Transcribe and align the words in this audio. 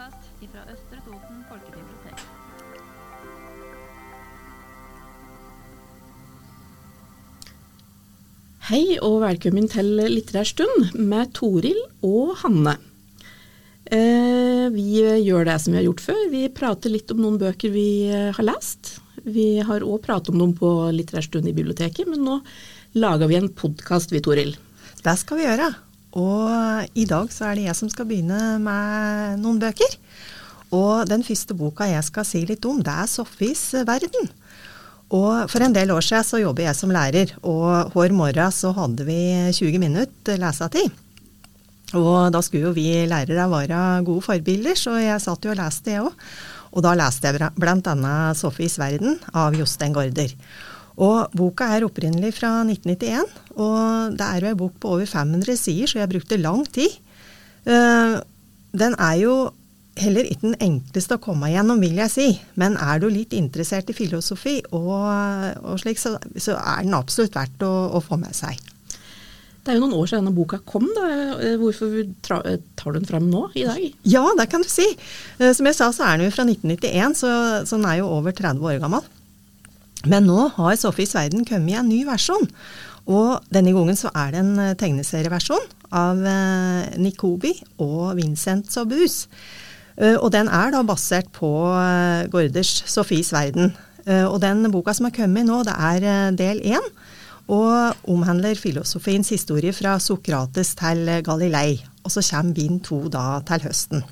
podkast 0.00 0.52
fra 0.52 0.62
Østre 0.72 0.98
Toten 1.04 1.40
folkebibliotek. 1.48 2.20
Hei 8.70 8.84
og 9.04 9.18
velkommen 9.24 9.66
til 9.68 9.90
Litterær 9.98 10.48
stund 10.48 10.94
med 10.96 11.34
Toril 11.36 11.76
og 12.06 12.32
Hanne. 12.40 12.78
Eh, 13.90 14.70
vi 14.72 15.02
gjør 15.26 15.44
det 15.50 15.58
som 15.60 15.74
vi 15.74 15.80
har 15.80 15.88
gjort 15.90 16.04
før. 16.06 16.24
Vi 16.32 16.46
prater 16.48 16.94
litt 16.94 17.12
om 17.12 17.20
noen 17.20 17.36
bøker 17.42 17.74
vi 17.74 18.08
eh, 18.08 18.30
har 18.32 18.46
lest. 18.46 18.96
Vi 19.26 19.58
har 19.66 19.84
òg 19.84 20.00
pratet 20.06 20.32
om 20.32 20.40
dem 20.40 20.56
på 20.56 20.72
Litterær 20.96 21.28
stund 21.28 21.50
i 21.50 21.56
biblioteket, 21.56 22.08
men 22.08 22.24
nå 22.24 22.40
lager 22.96 23.28
vi 23.28 23.36
en 23.42 23.52
podkast, 23.52 24.14
vi, 24.16 24.24
Toril. 24.24 24.56
Det 25.04 25.18
skal 25.20 25.42
vi 25.42 25.48
gjøre. 25.50 25.72
Og 26.18 26.98
i 26.98 27.06
dag 27.06 27.30
så 27.30 27.50
er 27.50 27.58
det 27.58 27.68
jeg 27.68 27.78
som 27.78 27.90
skal 27.92 28.08
begynne 28.08 28.58
med 28.62 29.40
noen 29.42 29.60
bøker. 29.62 29.96
Og 30.74 31.06
den 31.10 31.22
første 31.26 31.54
boka 31.58 31.86
jeg 31.90 32.02
skal 32.06 32.26
si 32.26 32.44
litt 32.46 32.66
om, 32.66 32.80
det 32.82 32.94
er 32.94 33.10
Sofies 33.10 33.62
verden. 33.86 34.30
Og 35.10 35.50
for 35.50 35.62
en 35.66 35.74
del 35.74 35.90
år 35.90 36.04
siden 36.06 36.26
så 36.26 36.38
jobber 36.38 36.68
jeg 36.68 36.78
som 36.78 36.92
lærer, 36.94 37.34
og 37.42 37.90
hver 37.94 38.14
morgen 38.14 38.54
så 38.54 38.70
hadde 38.76 39.06
vi 39.08 39.20
20 39.56 39.82
minutter 39.82 40.38
lesetid. 40.38 40.92
Og 41.98 42.30
da 42.30 42.38
skulle 42.46 42.68
jo 42.68 42.76
vi 42.76 42.86
lærere 43.10 43.48
være 43.50 43.80
gode 44.06 44.22
forbilder, 44.22 44.78
så 44.78 44.94
jeg 45.02 45.22
satt 45.22 45.46
jo 45.46 45.50
og 45.50 45.58
leste, 45.58 45.96
jeg 45.96 46.06
òg. 46.06 46.26
Og 46.70 46.84
da 46.86 46.94
leste 46.94 47.26
jeg 47.26 47.50
bl.a. 47.58 48.14
Sofies 48.38 48.78
verden 48.78 49.18
av 49.34 49.56
Jostein 49.58 49.94
Gaarder. 49.96 50.36
Og 51.00 51.32
boka 51.36 51.70
er 51.72 51.86
opprinnelig 51.86 52.34
fra 52.36 52.58
1991, 52.66 53.30
og 53.56 54.18
det 54.18 54.26
er 54.26 54.44
jo 54.44 54.50
ei 54.50 54.58
bok 54.58 54.74
på 54.82 54.96
over 54.96 55.08
500 55.08 55.56
sider, 55.56 55.88
så 55.88 56.02
jeg 56.02 56.12
brukte 56.12 56.40
lang 56.40 56.66
tid. 56.68 56.92
Uh, 57.64 58.20
den 58.76 58.96
er 59.00 59.16
jo 59.22 59.34
heller 60.00 60.26
ikke 60.28 60.48
den 60.48 60.58
enkleste 60.62 61.16
å 61.16 61.22
komme 61.22 61.50
igjennom, 61.50 61.80
vil 61.82 61.98
jeg 62.00 62.12
si. 62.12 62.26
Men 62.60 62.76
er 62.80 63.00
du 63.02 63.08
litt 63.12 63.34
interessert 63.36 63.90
i 63.90 63.96
filosofi, 63.96 64.58
og, 64.76 65.06
og 65.64 65.80
slik, 65.82 66.00
så, 66.00 66.16
så, 66.36 66.56
er 66.56 66.84
den 66.86 66.96
absolutt 66.96 67.36
verdt 67.36 67.64
å, 67.66 67.72
å, 67.96 68.02
få 68.04 68.20
med 68.20 68.36
seg. 68.36 68.60
Det 69.60 69.74
er 69.74 69.76
jo 69.76 69.84
noen 69.84 69.98
år 69.98 70.08
siden 70.08 70.24
denne 70.24 70.36
boka 70.36 70.60
kom. 70.64 70.86
Da. 70.96 71.08
Hvorfor 71.60 71.98
tar 72.24 72.94
du 72.94 72.96
den 72.96 73.08
fram 73.08 73.28
nå, 73.28 73.44
i 73.60 73.66
dag? 73.68 73.82
Ja, 74.08 74.24
det 74.38 74.48
kan 74.52 74.64
du 74.64 74.70
si. 74.72 74.86
Eh, 75.36 75.52
som 75.56 75.68
jeg 75.68 75.76
sa, 75.76 75.90
så 75.92 76.06
er 76.06 76.16
den 76.16 76.30
jo 76.30 76.36
fra 76.36 76.46
1991, 76.48 77.18
så, 77.20 77.32
så 77.68 77.76
den 77.76 77.88
er 77.90 78.00
jo 78.00 78.08
over 78.08 78.36
30 78.36 78.70
år 78.70 78.80
gammel. 78.80 79.04
Men 80.08 80.28
nå 80.28 80.46
har 80.56 80.78
Sofies 80.80 81.12
verden 81.16 81.44
kommet 81.44 81.74
i 81.74 81.80
en 81.80 81.90
ny 81.90 82.04
versjon. 82.08 82.46
Og 83.10 83.40
denne 83.52 83.74
gangen 83.74 83.98
så 83.98 84.12
er 84.16 84.32
det 84.32 84.40
en 84.42 84.54
eh, 84.60 84.76
tegneserieversjon 84.78 85.66
av 85.96 86.20
eh, 86.28 86.96
Nikobi 87.00 87.52
og 87.82 88.14
Vincent 88.18 88.70
Sobus. 88.72 89.24
Eh, 89.96 90.16
og 90.16 90.30
den 90.34 90.48
er 90.52 90.72
da 90.74 90.82
basert 90.86 91.30
på 91.36 91.50
Gorders 92.32 92.82
Sofies 92.88 93.32
verden. 93.34 93.74
Og 94.10 94.38
den 94.40 94.64
boka 94.72 94.94
som 94.96 95.06
er 95.06 95.12
kommet 95.14 95.44
nå, 95.46 95.58
det 95.68 95.74
er 95.76 96.32
del 96.34 96.62
én. 96.64 96.86
Og 97.52 98.08
omhandler 98.10 98.56
filosofiens 98.58 99.28
historie 99.30 99.74
fra 99.76 99.98
Sokrates 100.00 100.72
til 100.80 101.04
Galilei. 101.26 101.76
Og 102.02 102.14
så 102.14 102.24
kommer 102.24 102.56
bind 102.56 102.80
to 102.88 103.02
da 103.12 103.42
til 103.46 103.68
høsten. 103.68 104.02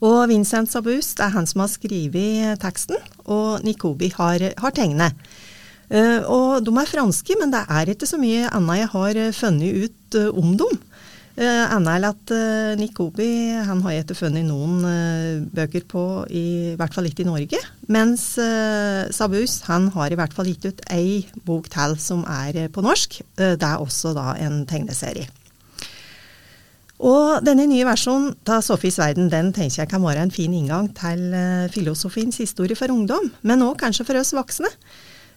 Og 0.00 0.30
Vincent 0.30 0.70
Sabus 0.72 1.12
det 1.18 1.26
er 1.26 1.34
han 1.34 1.48
som 1.48 1.64
har 1.64 1.72
skrevet 1.72 2.60
teksten, 2.62 2.96
og 3.28 3.60
Nikobi 3.66 4.08
har, 4.16 4.50
har 4.56 4.76
tegnet. 4.76 5.16
Uh, 5.90 6.22
og 6.30 6.62
de 6.62 6.72
er 6.78 6.86
franske, 6.86 7.34
men 7.40 7.50
det 7.50 7.64
er 7.66 7.90
ikke 7.90 8.06
så 8.06 8.18
mye 8.20 8.46
annet 8.54 8.84
jeg 8.84 8.90
har 8.92 9.18
funnet 9.34 9.82
ut 9.84 10.18
uh, 10.20 10.28
om 10.38 10.54
dem. 10.60 10.78
Uh, 11.40 11.66
Anna 11.72 11.96
er 11.96 12.06
at 12.10 12.32
uh, 12.34 12.78
Nikobi 12.78 13.26
han 13.66 13.82
har 13.82 13.98
ikke 13.98 14.16
funnet 14.18 14.46
noen 14.46 14.84
bøker 15.50 15.84
på, 15.90 16.04
i, 16.30 16.44
i, 16.72 16.76
hvert 16.78 16.94
fall 16.94 17.10
ikke 17.10 17.26
i 17.26 17.28
Norge. 17.28 17.60
Mens 17.90 18.30
Sabus 19.16 19.58
han 19.66 19.90
har 19.96 20.14
i 20.14 20.20
hvert 20.20 20.36
fall 20.36 20.48
gitt 20.52 20.68
ut 20.70 20.84
ei 20.94 21.26
bok 21.44 21.68
til 21.74 21.98
som 22.00 22.22
er 22.24 22.70
på 22.72 22.86
norsk. 22.86 23.20
det 23.36 23.58
er 23.58 23.82
også 23.82 24.14
da 24.14 24.32
en 24.38 24.62
tegneserie. 24.70 25.26
Og 27.00 27.44
denne 27.46 27.64
nye 27.70 27.86
versjonen 27.88 28.34
av 28.50 28.60
Sofies 28.64 28.98
verden 29.00 29.30
den 29.32 29.54
tenker 29.56 29.82
jeg 29.82 29.88
kan 29.88 30.02
være 30.04 30.26
en 30.26 30.34
fin 30.34 30.52
inngang 30.52 30.90
til 30.96 31.32
filosofiens 31.72 32.42
historie 32.42 32.76
for 32.76 32.92
ungdom, 32.92 33.30
men 33.40 33.64
òg 33.64 33.78
kanskje 33.80 34.04
for 34.04 34.20
oss 34.20 34.34
voksne. 34.36 34.68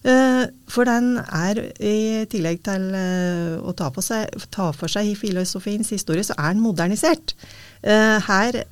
Eh, 0.03 0.45
for 0.67 0.83
den 0.83 1.15
er, 1.21 1.59
i 1.79 2.25
tillegg 2.27 2.59
til 2.65 2.89
eh, 2.97 3.53
å 3.63 3.71
ta, 3.77 3.87
seg, 4.03 4.33
ta 4.51 4.71
for 4.75 4.91
seg 4.91 5.13
filosofiens 5.15 5.93
historie, 5.95 6.25
så 6.27 6.35
er 6.35 6.51
den 6.51 6.63
modernisert. 6.63 7.35
Eh, 7.81 8.19
her 8.27 8.63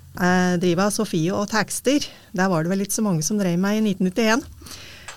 driver 0.60 0.92
Sofie 0.92 1.32
og 1.32 1.48
tekster. 1.54 2.04
Der 2.36 2.50
var 2.52 2.66
det 2.66 2.74
vel 2.74 2.84
ikke 2.84 2.98
så 2.98 3.06
mange 3.06 3.24
som 3.24 3.40
drev 3.40 3.56
med 3.64 3.80
i 3.80 3.94
1991. 3.94 4.44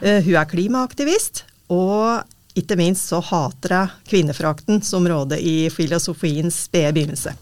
Hun 0.04 0.36
er 0.38 0.46
klimaaktivist, 0.50 1.42
og 1.72 2.22
ikke 2.58 2.76
minst 2.78 3.08
så 3.10 3.18
hater 3.24 3.74
hun 3.74 3.92
kvinnefrakten 4.06 4.82
som 4.86 5.06
råder 5.10 5.42
i 5.42 5.66
filosofiens 5.74 6.64
spede 6.68 6.94
begynnelse. 6.94 7.34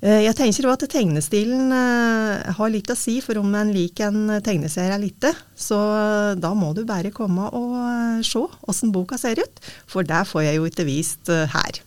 Eh, 0.00 0.22
jeg 0.24 0.32
tenker 0.32 0.64
også 0.64 0.86
at 0.86 0.92
tegnestilen 0.94 1.74
eh, 1.76 2.52
har 2.56 2.70
litt 2.72 2.88
å 2.88 2.96
si 2.96 3.18
for 3.20 3.36
om 3.36 3.50
en 3.58 3.72
liker 3.74 4.08
en 4.08 4.38
tegneserie 4.44 4.96
ikke. 5.10 5.34
Så 5.52 5.76
eh, 5.76 6.38
da 6.40 6.54
må 6.56 6.72
du 6.76 6.86
bare 6.88 7.12
komme 7.12 7.50
og 7.52 8.24
se 8.24 8.40
åssen 8.64 8.94
boka 8.94 9.20
ser 9.20 9.42
ut, 9.42 9.60
for 9.90 10.06
det 10.06 10.24
får 10.30 10.46
jeg 10.46 10.56
jo 10.56 10.70
ikke 10.70 10.88
vist 10.88 11.28
her. 11.28 11.82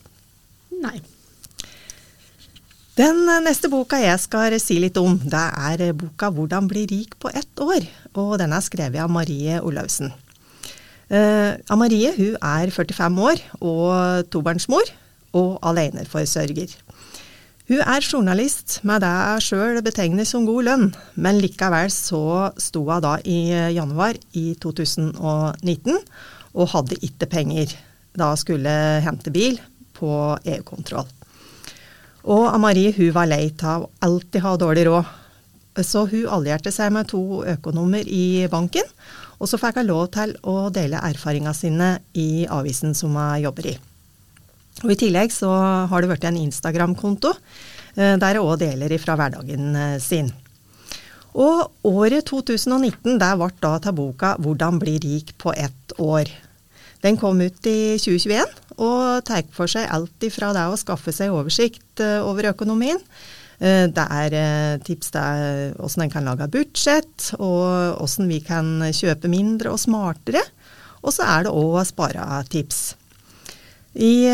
Nei. 0.78 1.00
Den 2.94 3.24
neste 3.42 3.66
boka 3.66 3.98
jeg 3.98 4.20
skal 4.22 4.54
si 4.62 4.78
litt 4.78 4.98
om, 5.00 5.16
det 5.18 5.46
er 5.74 5.88
boka 5.98 6.30
'Hvordan 6.30 6.68
bli 6.70 6.86
rik 6.86 7.18
på 7.18 7.32
ett 7.34 7.58
år'. 7.58 7.88
Og 8.14 8.38
den 8.38 8.54
er 8.54 8.62
skrevet 8.62 9.02
av 9.02 9.10
Marie 9.10 9.58
Olavsen. 9.58 10.12
Uh, 11.10 11.58
Marie 11.76 12.14
hun 12.16 12.38
er 12.40 12.70
45 12.70 13.18
år 13.18 13.42
og 13.60 14.30
tobarnsmor 14.30 14.86
og 15.34 15.58
aleneforsørger. 15.62 16.70
Hun 17.64 17.80
er 17.80 18.04
journalist 18.04 18.82
med 18.84 19.00
det 19.00 19.08
jeg 19.08 19.44
sjøl 19.46 19.78
betegner 19.80 20.26
som 20.28 20.44
god 20.44 20.66
lønn, 20.66 20.90
men 21.16 21.38
likevel 21.40 21.88
så 21.88 22.50
sto 22.60 22.82
hun 22.84 23.00
da 23.00 23.14
i 23.24 23.38
januar 23.72 24.18
i 24.36 24.50
2019 24.60 25.96
og 26.52 26.68
hadde 26.74 26.98
ikke 27.08 27.30
penger 27.32 27.72
da 28.12 28.28
hun 28.34 28.42
skulle 28.42 28.74
hente 29.06 29.32
bil 29.32 29.56
på 29.96 30.10
EU-kontroll. 30.44 31.08
Og 32.28 32.50
Amarie 32.50 32.92
hun 32.98 33.14
var 33.16 33.30
lei 33.32 33.48
av 33.64 33.86
å 33.86 33.90
alltid 34.04 34.44
ha 34.44 34.54
dårlig 34.60 34.84
råd, 34.90 35.08
så 35.80 36.04
hun 36.12 36.28
allierte 36.36 36.68
seg 36.68 36.92
med 36.92 37.08
to 37.16 37.40
økonomer 37.48 38.04
i 38.04 38.44
banken, 38.52 38.84
og 39.40 39.48
så 39.48 39.56
fikk 39.56 39.80
hun 39.80 39.88
lov 39.88 40.04
til 40.12 40.36
å 40.44 40.68
dele 40.68 41.00
erfaringene 41.00 41.56
sine 41.56 41.90
i 42.12 42.44
avisen 42.44 42.92
som 42.92 43.16
hun 43.16 43.40
jobber 43.40 43.72
i. 43.72 43.76
Og 44.82 44.90
I 44.90 44.98
tillegg 44.98 45.32
så 45.32 45.50
har 45.90 46.02
det 46.02 46.10
blitt 46.10 46.24
en 46.26 46.40
Instagram-konto 46.40 47.30
eh, 47.34 48.16
der 48.18 48.38
jeg 48.38 48.42
òg 48.42 48.56
deler 48.64 48.96
fra 48.98 49.14
hverdagen 49.18 49.76
eh, 49.78 50.00
sin. 50.02 50.32
Og 51.34 51.86
året 51.86 52.26
2019 52.30 53.20
der 53.20 53.38
ble 53.38 53.50
da 53.62 53.76
til 53.82 53.94
boka 53.94 54.34
'Hvordan 54.38 54.80
bli 54.82 54.98
rik 55.02 55.34
på 55.38 55.54
ett 55.54 55.94
år'. 55.98 56.30
Den 57.02 57.16
kom 57.16 57.40
ut 57.40 57.66
i 57.66 57.98
2021 57.98 58.46
og 58.78 59.24
tar 59.24 59.42
for 59.52 59.70
seg 59.70 59.90
alt 59.90 60.18
ifra 60.22 60.52
det 60.54 60.66
å 60.66 60.78
skaffe 60.78 61.12
seg 61.12 61.30
oversikt 61.30 62.00
eh, 62.00 62.22
over 62.22 62.50
økonomien. 62.50 62.98
Det 63.64 64.04
er 64.10 64.82
tips 64.82 65.12
til 65.14 65.76
hvordan 65.78 66.02
en 66.02 66.10
kan 66.10 66.24
lage 66.26 66.48
budsjett, 66.50 67.28
og 67.38 67.94
hvordan 68.02 68.28
vi 68.28 68.40
kan 68.42 68.82
kjøpe 68.90 69.30
mindre 69.30 69.70
og 69.70 69.78
smartere. 69.78 70.42
Og 71.06 71.14
så 71.14 71.22
er 71.22 71.46
det 71.46 71.54
òg 71.54 71.78
sparetips. 71.86 72.96
I 73.94 74.26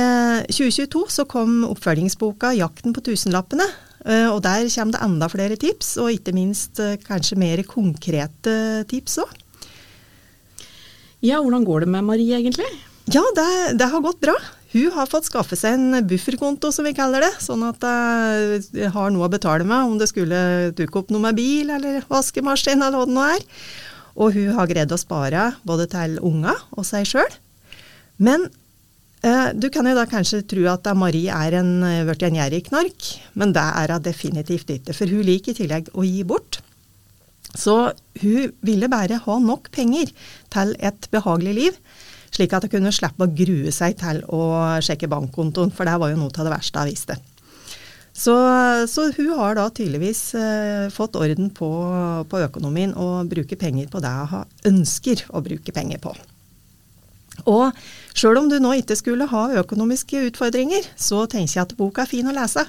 2022 0.49 1.05
eh, 1.05 1.13
så 1.13 1.27
kom 1.29 1.65
oppfølgingsboka 1.69 2.55
'Jakten 2.57 2.95
på 2.97 3.05
tusenlappene'. 3.05 3.69
Eh, 4.09 4.29
og 4.33 4.41
Der 4.43 4.65
kommer 4.73 4.93
det 4.93 5.05
enda 5.05 5.29
flere 5.29 5.57
tips, 5.57 5.99
og 6.01 6.13
ikke 6.13 6.33
minst 6.33 6.81
eh, 6.81 6.97
kanskje 6.97 7.37
mer 7.37 7.63
konkrete 7.63 8.85
tips 8.89 9.19
òg. 9.21 9.29
Ja, 11.21 11.43
hvordan 11.43 11.65
går 11.65 11.81
det 11.81 11.89
med 11.89 12.05
Marie 12.05 12.33
egentlig? 12.33 12.65
Ja, 13.13 13.21
det, 13.37 13.77
det, 13.77 13.91
har 13.91 14.01
gått 14.01 14.21
bra. 14.21 14.33
Hun 14.73 14.91
har 14.93 15.07
fått 15.07 15.29
skaffe 15.29 15.57
seg 15.57 15.77
en 15.77 16.07
bufferkonto, 16.09 16.73
som 16.73 16.87
vi 16.87 16.95
kaller 16.97 17.21
det. 17.21 17.33
Sånn 17.45 17.61
at 17.67 17.83
hun 17.85 18.95
har 18.95 19.11
noe 19.13 19.27
å 19.27 19.33
betale 19.33 19.67
med 19.67 19.85
om 19.85 19.99
det 19.99 20.09
skulle 20.09 20.73
dukke 20.73 21.03
opp 21.03 21.11
noe 21.11 21.21
med 21.21 21.37
bil 21.37 21.69
eller 21.69 22.07
vaskemaskin 22.09 22.81
eller 22.81 22.97
hva 22.97 23.05
det 23.05 23.17
nå 23.19 23.27
er. 23.35 23.45
Og 24.17 24.33
hun 24.33 24.55
har 24.57 24.71
greid 24.71 24.95
å 24.95 25.01
spare 25.01 25.51
både 25.67 25.91
til 25.91 26.17
unger 26.25 26.57
og 26.71 26.87
seg 26.89 27.05
sjøl. 27.05 27.29
Men 28.17 28.49
du 29.21 29.67
kan 29.69 29.85
jo 29.85 29.93
da 29.99 30.07
kanskje 30.09 30.43
tro 30.49 30.65
at 30.73 30.87
Marie 30.97 31.29
er 31.29 31.59
en, 31.59 31.73
blitt 32.09 32.23
en 32.25 32.39
gjerrig 32.39 32.63
knark, 32.71 33.09
men 33.37 33.53
det 33.53 33.65
er 33.83 33.93
hun 33.93 34.05
definitivt 34.07 34.73
ikke. 34.73 34.97
For 34.97 35.13
hun 35.13 35.27
liker 35.29 35.53
i 35.53 35.59
tillegg 35.61 35.91
å 35.93 36.07
gi 36.07 36.23
bort. 36.25 36.63
Så 37.53 37.91
hun 38.23 38.53
ville 38.65 38.89
bare 38.91 39.19
ha 39.25 39.39
nok 39.43 39.71
penger 39.75 40.13
til 40.55 40.77
et 40.79 41.11
behagelig 41.13 41.57
liv, 41.57 41.81
slik 42.31 42.55
at 42.55 42.67
hun 42.67 42.73
kunne 42.77 42.95
slippe 42.95 43.27
å 43.27 43.35
grue 43.35 43.73
seg 43.75 43.99
til 44.01 44.23
å 44.31 44.43
sjekke 44.85 45.11
bankkontoen, 45.11 45.75
for 45.75 45.89
det 45.89 45.99
var 46.01 46.13
jo 46.13 46.21
noe 46.21 46.33
av 46.33 46.47
det 46.47 46.55
verste 46.55 46.85
hun 46.85 46.91
visste. 46.93 47.19
Så, 48.21 48.35
så 48.91 49.07
hun 49.17 49.31
har 49.39 49.55
da 49.57 49.69
tydeligvis 49.71 50.23
eh, 50.37 50.89
fått 50.93 51.17
orden 51.17 51.49
på, 51.55 51.71
på, 52.29 52.41
økonomien 52.43 52.93
og 52.99 53.31
bruker 53.31 53.57
penger 53.57 53.87
på 53.91 54.03
det 54.03 54.11
hun 54.33 54.73
ønsker 54.73 55.25
å 55.31 55.43
bruke 55.45 55.73
penger 55.73 56.03
på. 56.03 56.13
Og 57.49 57.77
sjøl 58.17 58.41
om 58.41 58.49
du 58.51 58.59
nå 58.61 58.75
ikke 58.81 58.99
skulle 58.99 59.29
ha 59.31 59.45
økonomiske 59.63 60.27
utfordringer, 60.31 60.87
så 60.99 61.25
tenker 61.31 61.57
jeg 61.57 61.67
at 61.69 61.77
boka 61.79 62.05
er 62.05 62.11
fin 62.11 62.29
å 62.29 62.35
lese. 62.37 62.67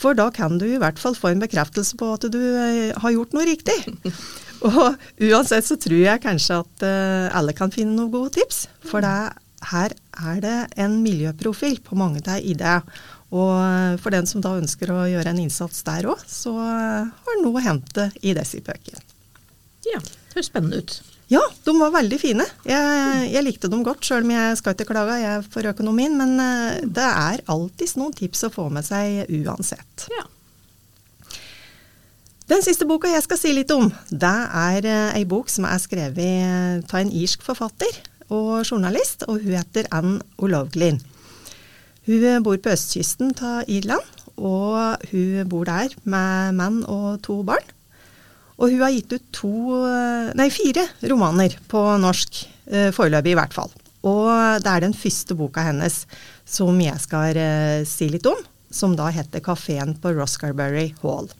For 0.00 0.16
da 0.16 0.30
kan 0.32 0.56
du 0.60 0.66
i 0.68 0.80
hvert 0.80 1.00
fall 1.00 1.16
få 1.18 1.34
en 1.34 1.42
bekreftelse 1.42 1.98
på 2.00 2.14
at 2.16 2.24
du 2.32 2.40
eh, 2.40 2.96
har 2.96 3.14
gjort 3.14 3.36
noe 3.36 3.46
riktig. 3.48 3.76
Og 4.68 4.96
uansett 5.24 5.68
så 5.68 5.76
tror 5.80 6.02
jeg 6.02 6.20
kanskje 6.24 6.58
at 6.60 6.82
uh, 6.84 7.36
alle 7.38 7.54
kan 7.56 7.72
finne 7.72 7.94
noen 7.96 8.12
gode 8.12 8.34
tips. 8.36 8.66
For 8.84 9.00
det, 9.00 9.32
her 9.70 9.94
er 10.20 10.42
det 10.44 10.58
en 10.80 10.98
miljøprofil 11.04 11.78
på 11.84 11.96
mange 11.96 12.20
av 12.28 12.44
ideene. 12.44 12.84
Og 13.30 13.52
eh, 13.62 13.94
for 14.02 14.10
den 14.10 14.26
som 14.26 14.42
da 14.42 14.56
ønsker 14.58 14.90
å 14.90 15.04
gjøre 15.06 15.30
en 15.30 15.38
innsats 15.38 15.84
der 15.86 16.08
òg, 16.10 16.18
så 16.26 16.50
har 16.58 17.36
noe 17.44 17.60
å 17.60 17.62
hente 17.62 18.08
i 18.26 18.34
disse 18.34 18.58
bøkene. 18.66 18.98
Ja, 19.86 20.00
det 20.02 20.34
høres 20.34 20.50
spennende 20.50 20.80
ut. 20.82 20.96
Ja, 21.30 21.42
de 21.64 21.72
var 21.78 21.92
veldig 21.94 22.18
fine. 22.18 22.44
Jeg, 22.66 23.28
jeg 23.30 23.46
likte 23.46 23.70
dem 23.70 23.84
godt, 23.86 24.02
sjøl 24.02 24.24
om 24.26 24.32
jeg 24.34 24.58
skal 24.58 24.74
ikke 24.74 24.88
klage 24.90 25.20
jeg 25.22 25.46
for 25.52 25.70
økonomien. 25.70 26.16
Men 26.18 26.34
uh, 26.42 26.80
det 26.82 27.06
er 27.06 27.44
alltids 27.50 27.94
noen 28.00 28.14
tips 28.18 28.48
å 28.48 28.52
få 28.54 28.66
med 28.74 28.86
seg 28.86 29.30
uansett. 29.38 30.08
Ja. 30.10 30.26
Den 32.50 32.64
siste 32.66 32.82
boka 32.90 33.06
jeg 33.12 33.22
skal 33.22 33.38
si 33.38 33.52
litt 33.54 33.70
om, 33.70 33.92
det 34.10 34.36
er 34.58 34.86
ei 35.14 35.22
bok 35.28 35.52
som 35.52 35.68
er 35.70 35.78
skrevet 35.78 36.90
av 36.90 36.98
en 36.98 37.12
irsk 37.14 37.44
forfatter 37.46 38.00
og 38.30 38.64
journalist, 38.64 39.22
og 39.30 39.38
hun 39.44 39.54
heter 39.54 39.86
Anne 39.94 40.18
O'Loughlin. 40.42 40.98
Hun 42.10 42.42
bor 42.42 42.58
på 42.58 42.72
østkysten 42.72 43.30
av 43.44 43.68
Irland, 43.70 44.06
og 44.34 45.04
hun 45.12 45.46
bor 45.50 45.68
der 45.68 45.94
med 46.02 46.56
mann 46.58 46.82
og 46.90 47.20
to 47.22 47.42
barn. 47.46 47.66
Og 48.60 48.68
hun 48.68 48.82
har 48.84 48.92
gitt 48.92 49.14
ut 49.16 49.26
to, 49.32 49.52
uh, 49.80 50.30
nei, 50.36 50.50
fire 50.52 50.84
romaner 51.08 51.56
på 51.70 51.80
norsk, 52.00 52.42
uh, 52.72 52.90
foreløpig 52.92 53.32
i 53.32 53.38
hvert 53.38 53.56
fall. 53.56 53.72
Og 54.04 54.28
det 54.64 54.70
er 54.70 54.84
den 54.84 54.96
første 54.96 55.36
boka 55.36 55.64
hennes 55.64 56.02
som 56.48 56.76
jeg 56.80 57.00
skal 57.00 57.40
uh, 57.40 57.88
si 57.88 58.10
litt 58.12 58.28
om, 58.28 58.38
som 58.70 58.94
da 58.96 59.08
heter 59.10 59.42
'Kafeen 59.42 59.96
på 60.00 60.12
Roscarberry 60.14 60.92
Hall'. 61.02 61.32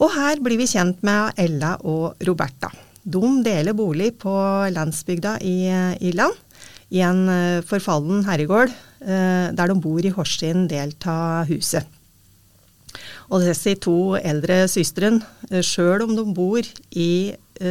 Og 0.00 0.10
her 0.16 0.40
blir 0.40 0.58
vi 0.58 0.68
kjent 0.68 1.02
med 1.06 1.38
Ella 1.38 1.76
og 1.84 2.16
Roberta. 2.26 2.70
De 3.04 3.20
deler 3.44 3.76
bolig 3.76 4.14
på 4.20 4.32
landsbygda 4.72 5.38
i 5.44 5.56
Irland, 6.00 6.36
i 6.90 7.02
en 7.06 7.22
eh, 7.30 7.62
forfallen 7.66 8.24
herregård, 8.26 8.72
eh, 9.00 9.48
der 9.54 9.70
de 9.70 9.78
bor 9.80 10.02
i 10.02 10.12
hver 10.14 10.28
sin 10.28 10.66
del 10.70 10.94
av 11.08 11.50
huset. 11.50 11.86
Og 13.30 13.44
disse 13.44 13.76
to 13.82 14.16
eldre 14.18 14.62
søstrene, 14.70 15.22
eh, 15.50 15.62
sjøl 15.66 16.06
om 16.06 16.16
de 16.16 16.26
bor 16.34 16.64
i 16.90 17.12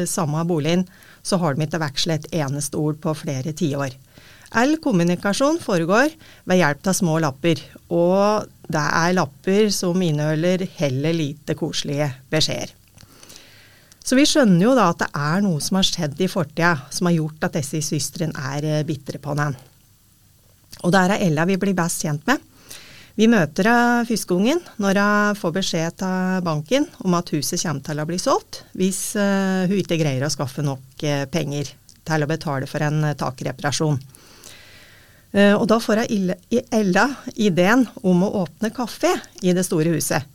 samme 0.05 0.43
boligen, 0.45 0.83
så 1.25 1.39
har 1.41 1.55
de 1.55 1.65
ikke 1.65 1.79
vekslet 1.81 2.27
et 2.27 2.35
eneste 2.43 2.77
ord 2.77 2.99
på 3.01 3.15
flere 3.17 3.55
tiår. 3.57 3.95
All 4.57 4.75
kommunikasjon 4.81 5.59
foregår 5.61 6.13
ved 6.49 6.57
hjelp 6.57 6.87
av 6.89 6.95
små 6.97 7.19
lapper, 7.21 7.61
og 7.93 8.49
det 8.69 8.81
er 8.81 9.15
lapper 9.17 9.69
som 9.73 10.01
inneholder 10.01 10.65
heller 10.79 11.13
lite 11.13 11.57
koselige 11.57 12.09
beskjeder. 12.33 12.73
Så 14.01 14.17
vi 14.17 14.25
skjønner 14.25 14.63
jo 14.63 14.71
da 14.73 14.87
at 14.89 15.03
det 15.03 15.09
er 15.13 15.43
noe 15.45 15.61
som 15.61 15.77
har 15.77 15.85
skjedd 15.85 16.21
i 16.25 16.29
fortida 16.31 16.71
som 16.89 17.09
har 17.09 17.19
gjort 17.19 17.45
at 17.45 17.59
disse 17.59 17.81
søstrene 17.85 18.45
er 18.55 18.65
eh, 18.65 18.85
bitre 18.87 19.21
på 19.21 19.35
hverandre. 19.35 19.61
Og 20.81 20.93
det 20.95 21.01
er 21.03 21.27
Ella 21.27 21.45
vi 21.45 21.59
blir 21.61 21.77
best 21.77 22.01
kjent 22.05 22.25
med. 22.29 22.41
Vi 23.19 23.27
møter 23.27 23.67
henne 23.67 24.05
første 24.07 24.31
gangen 24.31 24.61
når 24.79 24.97
hun 25.01 25.35
får 25.35 25.51
beskjed 25.57 26.03
av 26.07 26.45
banken 26.45 26.85
om 27.03 27.17
at 27.17 27.33
huset 27.35 27.59
kommer 27.59 27.83
til 27.83 27.99
å 27.99 28.05
bli 28.07 28.19
solgt 28.21 28.61
hvis 28.79 29.01
uh, 29.19 29.67
hun 29.67 29.75
ikke 29.81 29.97
greier 29.99 30.23
å 30.23 30.31
skaffe 30.31 30.63
nok 30.63 31.03
uh, 31.03 31.25
penger 31.27 31.73
til 32.07 32.23
å 32.23 32.29
betale 32.29 32.69
for 32.69 32.85
en 32.85 33.03
uh, 33.03 33.17
takreparasjon. 33.19 33.99
Og 35.29 35.63
da 35.69 35.75
får 35.77 35.99
Ella 36.09 37.03
ideen 37.37 37.83
om 38.01 38.23
å 38.25 38.31
åpne 38.39 38.71
kafé 38.73 39.11
i 39.45 39.53
det 39.53 39.61
store 39.67 39.91
huset. 39.93 40.25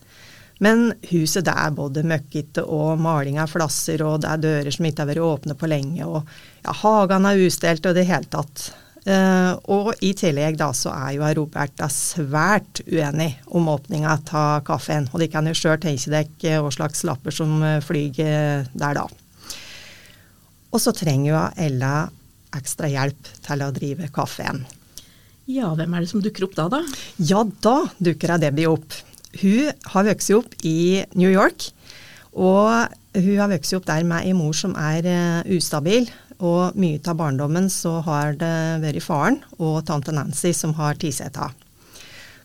Men 0.62 0.92
huset 1.10 1.48
det 1.48 1.54
er 1.64 1.74
både 1.74 2.04
møkkete 2.06 2.62
og 2.62 3.00
maling 3.02 3.40
av 3.42 3.50
flasser, 3.50 4.04
og 4.06 4.22
det 4.22 4.30
er 4.30 4.44
dører 4.44 4.76
som 4.76 4.86
ikke 4.86 5.02
har 5.02 5.10
vært 5.10 5.26
åpne 5.26 5.56
på 5.58 5.72
lenge, 5.72 6.06
og 6.06 6.22
ja, 6.62 6.76
hagen 6.84 7.26
er 7.26 7.42
ustelt 7.42 7.90
og 7.90 7.98
det 7.98 8.06
hele 8.06 8.30
tatt. 8.30 8.68
Uh, 9.04 9.52
og 9.68 9.90
i 10.00 10.14
tillegg 10.16 10.56
da 10.56 10.70
så 10.72 10.88
er 10.94 11.18
jo 11.18 11.28
Roberta 11.40 11.90
svært 11.92 12.80
uenig 12.88 13.34
om 13.52 13.68
åpninga 13.68 14.14
av 14.16 14.62
kaffen. 14.64 15.10
Og 15.12 15.20
de 15.20 15.28
kan 15.32 15.44
jo 15.48 15.56
sjøl 15.56 15.76
tenke 15.82 16.12
deg 16.12 16.48
hva 16.64 16.72
slags 16.72 17.04
lapper 17.04 17.34
som 17.34 17.58
flyger 17.84 18.64
der 18.72 19.00
da. 19.00 19.04
Og 20.74 20.80
så 20.82 20.94
trenger 20.96 21.28
jo 21.30 21.42
Ella 21.66 21.94
ekstra 22.54 22.88
hjelp 22.90 23.28
til 23.44 23.62
å 23.62 23.70
drive 23.74 24.08
kaffen. 24.14 24.64
Ja, 25.50 25.74
hvem 25.76 25.92
er 25.94 26.04
det 26.04 26.10
som 26.10 26.22
dukker 26.24 26.46
opp 26.46 26.56
da, 26.56 26.68
da? 26.72 26.80
Ja, 27.20 27.42
da 27.44 27.76
dukker 28.00 28.38
Debbie 28.40 28.70
opp. 28.70 28.96
Hun 29.42 29.70
har 29.92 30.06
vokst 30.08 30.32
opp 30.32 30.54
i 30.64 31.04
New 31.18 31.30
York. 31.30 31.68
Og 32.34 32.88
hun 33.14 33.36
har 33.38 33.50
vokst 33.52 33.76
opp 33.76 33.86
der 33.86 34.06
med 34.08 34.26
en 34.26 34.38
mor 34.40 34.56
som 34.56 34.74
er 34.78 35.06
ustabil. 35.52 36.08
Og 36.42 36.74
mye 36.80 36.98
av 37.06 37.18
barndommen 37.18 37.68
så 37.70 38.00
har 38.06 38.34
det 38.40 38.56
vært 38.82 39.04
faren 39.04 39.38
og 39.58 39.84
tante 39.86 40.14
Nancy 40.14 40.52
som 40.56 40.74
har 40.78 40.98
tatt 40.98 41.20
seg 41.20 41.38
av. 41.38 41.54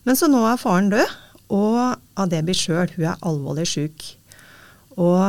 Men 0.06 0.16
så 0.16 0.30
nå 0.30 0.44
er 0.48 0.62
faren 0.62 0.92
død, 0.94 1.18
og 1.50 1.98
Adebi 2.22 2.54
sjøl, 2.54 2.92
hun 2.96 3.10
er 3.10 3.26
alvorlig 3.26 3.66
syk. 3.68 4.06
Og 5.00 5.22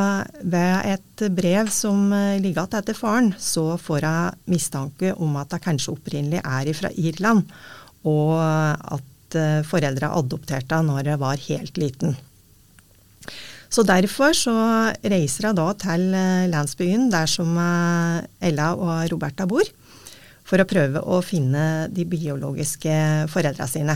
ved 0.43 0.89
et 0.91 1.25
brev 1.37 1.71
som 1.73 2.11
ligger 2.13 2.65
igjen 2.67 2.79
etter 2.81 2.97
faren, 2.97 3.33
så 3.39 3.77
får 3.81 4.07
hun 4.07 4.41
mistanke 4.53 5.15
om 5.17 5.37
at 5.41 5.55
hun 5.57 5.65
kanskje 5.65 5.95
opprinnelig 5.95 6.43
er 6.43 6.73
fra 6.77 6.91
Irland, 6.99 7.47
og 8.09 8.37
at 8.41 9.39
foreldra 9.69 10.11
adopterte 10.19 10.75
henne 10.75 10.91
når 10.91 11.13
hun 11.15 11.23
var 11.23 11.45
helt 11.49 11.79
liten. 11.79 12.17
Så 13.71 13.85
derfor 13.87 14.35
så 14.35 14.53
reiser 14.99 15.47
hun 15.47 15.59
da 15.59 15.69
til 15.79 16.09
landsbyen 16.51 17.07
der 17.13 17.31
som 17.31 17.55
Ella 18.43 18.73
og 18.75 19.13
Roberta 19.13 19.47
bor, 19.47 19.63
for 20.43 20.59
å 20.59 20.67
prøve 20.67 21.03
å 21.07 21.21
finne 21.23 21.87
de 21.95 22.03
biologiske 22.11 22.95
foreldra 23.31 23.69
sine. 23.71 23.95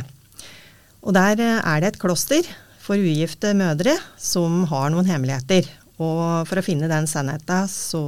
Og 1.02 1.16
der 1.16 1.42
er 1.42 1.82
det 1.82 1.90
et 1.90 1.98
kloster 2.00 2.46
for 2.84 3.00
ugifte 3.00 3.50
mødre 3.58 3.96
som 4.20 4.62
har 4.70 4.94
noen 4.94 5.10
hemmeligheter. 5.10 5.66
Og 5.98 6.46
for 6.46 6.58
å 6.58 6.64
finne 6.64 6.90
den 6.90 7.10
sannheten, 7.10 7.68
så 7.70 8.02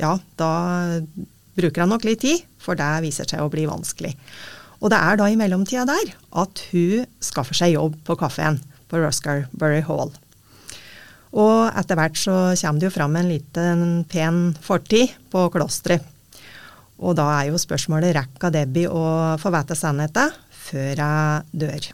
ja, 0.00 0.16
da 0.40 0.52
bruker 1.54 1.84
han 1.84 1.92
nok 1.92 2.08
litt 2.08 2.24
tid, 2.24 2.42
for 2.56 2.80
det 2.80 2.90
viser 3.04 3.28
seg 3.28 3.44
å 3.44 3.52
bli 3.52 3.68
vanskelig. 3.68 4.16
Og 4.80 4.90
det 4.92 4.98
er 4.98 5.20
da 5.20 5.28
i 5.28 5.38
mellomtida 5.40 5.84
der 5.88 6.16
at 6.40 6.64
hun 6.72 7.04
skaffer 7.22 7.56
seg 7.56 7.76
jobb 7.76 8.00
på 8.08 8.16
kaffen 8.20 8.58
på 8.94 9.02
Roscarbury 9.02 9.82
Hall. 9.88 10.14
Og 11.34 11.60
etter 11.74 11.98
hvert 11.98 12.18
så 12.18 12.36
kommer 12.54 12.80
det 12.80 12.88
jo 12.88 12.94
fram 12.94 13.16
en 13.18 13.30
liten 13.32 13.84
pen 14.10 14.42
fortid 14.62 15.16
på 15.34 15.48
klosteret. 15.54 16.06
Og 17.02 17.16
da 17.18 17.26
er 17.40 17.48
jo 17.50 17.58
spørsmålet 17.58 18.14
rekker 18.14 18.52
Debbie 18.54 18.86
å 18.86 19.34
få 19.42 19.50
vite 19.50 19.74
sannheten 19.74 20.30
før 20.54 21.02
hun 21.02 21.48
dør. 21.64 21.88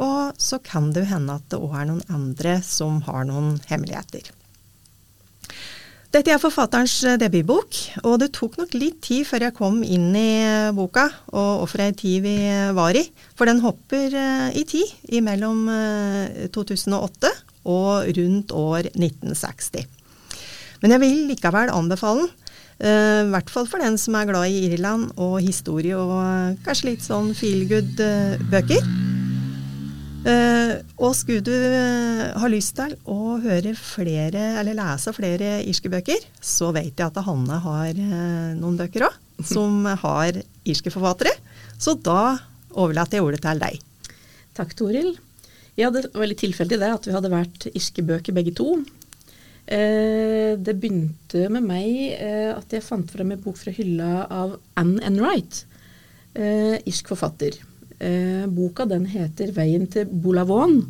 Og 0.00 0.38
så 0.40 0.60
kan 0.62 0.92
det 0.94 1.02
jo 1.02 1.10
hende 1.10 1.34
at 1.34 1.48
det 1.50 1.58
òg 1.58 1.74
er 1.76 1.88
noen 1.90 2.04
andre 2.14 2.60
som 2.64 3.02
har 3.08 3.26
noen 3.28 3.56
hemmeligheter. 3.68 4.30
Dette 6.10 6.32
er 6.34 6.40
forfatterens 6.42 6.96
debutbok, 7.22 7.76
og 8.02 8.16
det 8.18 8.32
tok 8.34 8.56
nok 8.58 8.72
litt 8.74 8.96
tid 9.06 9.22
før 9.28 9.44
jeg 9.46 9.54
kom 9.54 9.76
inn 9.86 10.08
i 10.18 10.32
boka, 10.74 11.04
og 11.30 11.60
hvorfor 11.60 11.84
ei 11.84 11.92
tid 11.94 12.24
vi 12.24 12.34
var 12.74 12.98
i. 12.98 13.04
For 13.38 13.46
den 13.46 13.62
hopper 13.62 14.16
i 14.50 14.64
tid, 14.66 14.90
imellom 15.06 15.68
2008 16.50 17.30
og 17.70 18.10
rundt 18.18 18.50
år 18.58 18.90
1960. 18.90 19.86
Men 20.82 20.96
jeg 20.96 21.04
vil 21.04 21.24
likevel 21.30 21.70
anbefale 21.70 22.26
den. 22.26 22.36
I 22.80 23.30
hvert 23.30 23.50
fall 23.52 23.70
for 23.70 23.84
den 23.84 23.98
som 24.00 24.18
er 24.18 24.26
glad 24.32 24.50
i 24.50 24.66
Irland 24.72 25.12
og 25.20 25.38
historie 25.44 25.94
og 25.94 26.58
kanskje 26.66 26.90
litt 26.90 27.06
sånn 27.06 27.34
feel 27.38 27.68
good-bøker. 27.70 28.82
Uh, 30.20 30.82
og 31.00 31.14
skulle 31.16 31.40
du 31.40 31.54
uh, 31.54 32.36
ha 32.36 32.48
lyst 32.52 32.74
til 32.76 32.92
å 33.08 33.38
høre 33.40 33.72
flere, 33.78 34.42
eller 34.60 34.76
lese 34.76 35.14
flere 35.16 35.54
irske 35.64 35.88
bøker, 35.92 36.26
så 36.44 36.68
vet 36.76 36.92
jeg 36.92 37.06
at 37.06 37.22
Hanne 37.24 37.56
har 37.64 37.96
uh, 37.96 38.50
noen 38.58 38.76
bøker 38.76 39.06
òg, 39.08 39.16
som 39.54 39.88
har 39.88 40.36
irske 40.68 40.92
forfattere. 40.92 41.32
Så 41.80 41.96
da 41.96 42.36
overlater 42.76 43.16
jeg 43.16 43.26
ordet 43.30 43.40
til 43.46 43.64
deg. 43.64 43.80
Takk, 44.58 44.76
Toril. 44.76 45.14
Ja, 45.80 45.88
det 45.94 46.10
var 46.12 46.28
litt 46.28 46.42
tilfeldig 46.44 46.76
det 46.82 46.92
at 46.92 47.08
vi 47.08 47.16
hadde 47.16 47.32
vært 47.32 47.70
irske 47.72 48.04
bøker 48.04 48.36
begge 48.36 48.52
to. 48.58 48.82
det 49.70 50.74
begynte 50.82 51.46
med 51.54 51.62
meg 51.62 52.18
at 52.58 52.74
jeg 52.74 52.84
fant 52.84 53.08
frem 53.08 53.30
en 53.32 53.40
bok 53.40 53.56
fra 53.56 53.72
hylla 53.72 54.26
av 54.26 54.58
Anne 54.80 55.00
Enright, 55.06 55.62
irsk 56.34 57.14
forfatter. 57.14 57.56
Eh, 58.00 58.46
boka 58.48 58.86
den 58.88 59.06
heter 59.06 59.52
'Veien 59.52 59.86
til 59.86 60.06
Bolavon'. 60.06 60.86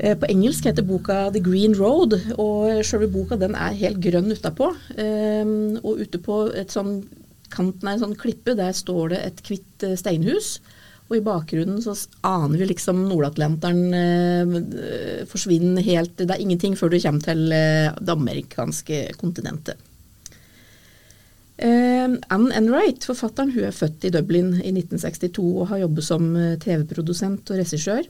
Eh, 0.00 0.16
på 0.16 0.26
engelsk 0.30 0.64
heter 0.64 0.82
boka 0.82 1.30
'The 1.30 1.40
Green 1.40 1.74
Road', 1.74 2.16
og 2.38 2.84
sjølve 2.84 3.12
boka 3.12 3.36
den 3.36 3.54
er 3.54 3.76
helt 3.76 4.00
grønn 4.00 4.32
utapå. 4.32 4.74
Eh, 4.96 5.44
og 5.84 6.00
ute 6.00 6.18
på 6.18 6.48
sånn 6.68 7.04
kanten 7.50 7.88
av 7.88 7.94
en 7.94 8.04
sånn 8.04 8.18
klippe, 8.18 8.54
der 8.56 8.72
står 8.76 9.14
det 9.14 9.20
et 9.26 9.42
hvitt 9.46 9.86
eh, 9.86 9.98
steinhus. 9.98 10.60
Og 11.10 11.18
i 11.18 11.24
bakgrunnen 11.26 11.82
så 11.82 11.96
aner 12.22 12.60
vi 12.60 12.68
liksom 12.70 13.02
Nord-Atlanteren 13.10 13.94
eh, 13.98 15.24
forsvinne 15.26 15.82
helt 15.82 16.14
Det 16.20 16.30
er 16.30 16.42
ingenting 16.42 16.76
før 16.78 16.92
du 16.92 17.00
kommer 17.02 17.24
til 17.24 17.50
eh, 17.52 17.90
det 17.98 18.14
amerikanske 18.14 19.02
kontinentet. 19.18 19.89
Eh, 21.60 22.08
Anne 22.32 22.54
Enright, 22.56 23.04
forfatteren, 23.04 23.52
hun 23.52 23.66
er 23.68 23.76
født 23.76 24.06
i 24.08 24.12
Dublin 24.14 24.54
i 24.62 24.70
1962 24.72 25.42
og 25.44 25.68
har 25.68 25.82
jobbet 25.82 26.06
som 26.06 26.30
eh, 26.38 26.56
TV-produsent 26.62 27.52
og 27.52 27.60
regissør. 27.60 28.08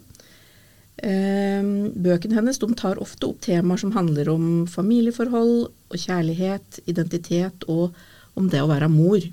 Eh, 1.01 1.71
bøkene 2.05 2.39
hennes 2.39 2.63
tar 2.79 3.03
ofte 3.03 3.27
opp 3.27 3.41
temaer 3.43 3.83
som 3.83 3.97
handler 3.97 4.31
om 4.31 4.47
familieforhold 4.71 5.55
og 5.67 5.99
kjærlighet, 5.99 6.83
identitet 6.87 7.67
og 7.67 7.97
om 8.39 8.47
det 8.53 8.63
å 8.63 8.71
være 8.71 8.93
mor. 8.93 9.25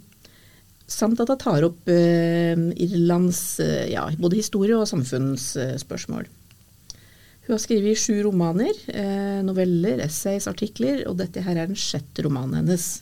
Samt 0.90 1.22
at 1.22 1.30
hun 1.30 1.42
tar 1.44 1.68
opp 1.68 1.92
eh, 1.92 2.58
Irlands 2.74 3.60
eh, 3.62 3.92
ja, 3.94 4.08
både 4.18 4.42
historie- 4.42 4.82
og 4.82 4.90
samfunnsspørsmål. 4.90 6.26
Hun 7.46 7.54
har 7.54 7.62
skrevet 7.62 8.00
sju 8.02 8.24
romaner, 8.26 8.74
eh, 8.92 9.44
noveller, 9.46 10.02
essays, 10.04 10.50
artikler, 10.50 11.06
og 11.06 11.20
dette 11.22 11.46
her 11.46 11.54
er 11.60 11.70
den 11.70 11.78
sjette 11.80 12.26
romanen 12.26 12.64
hennes. 12.64 12.96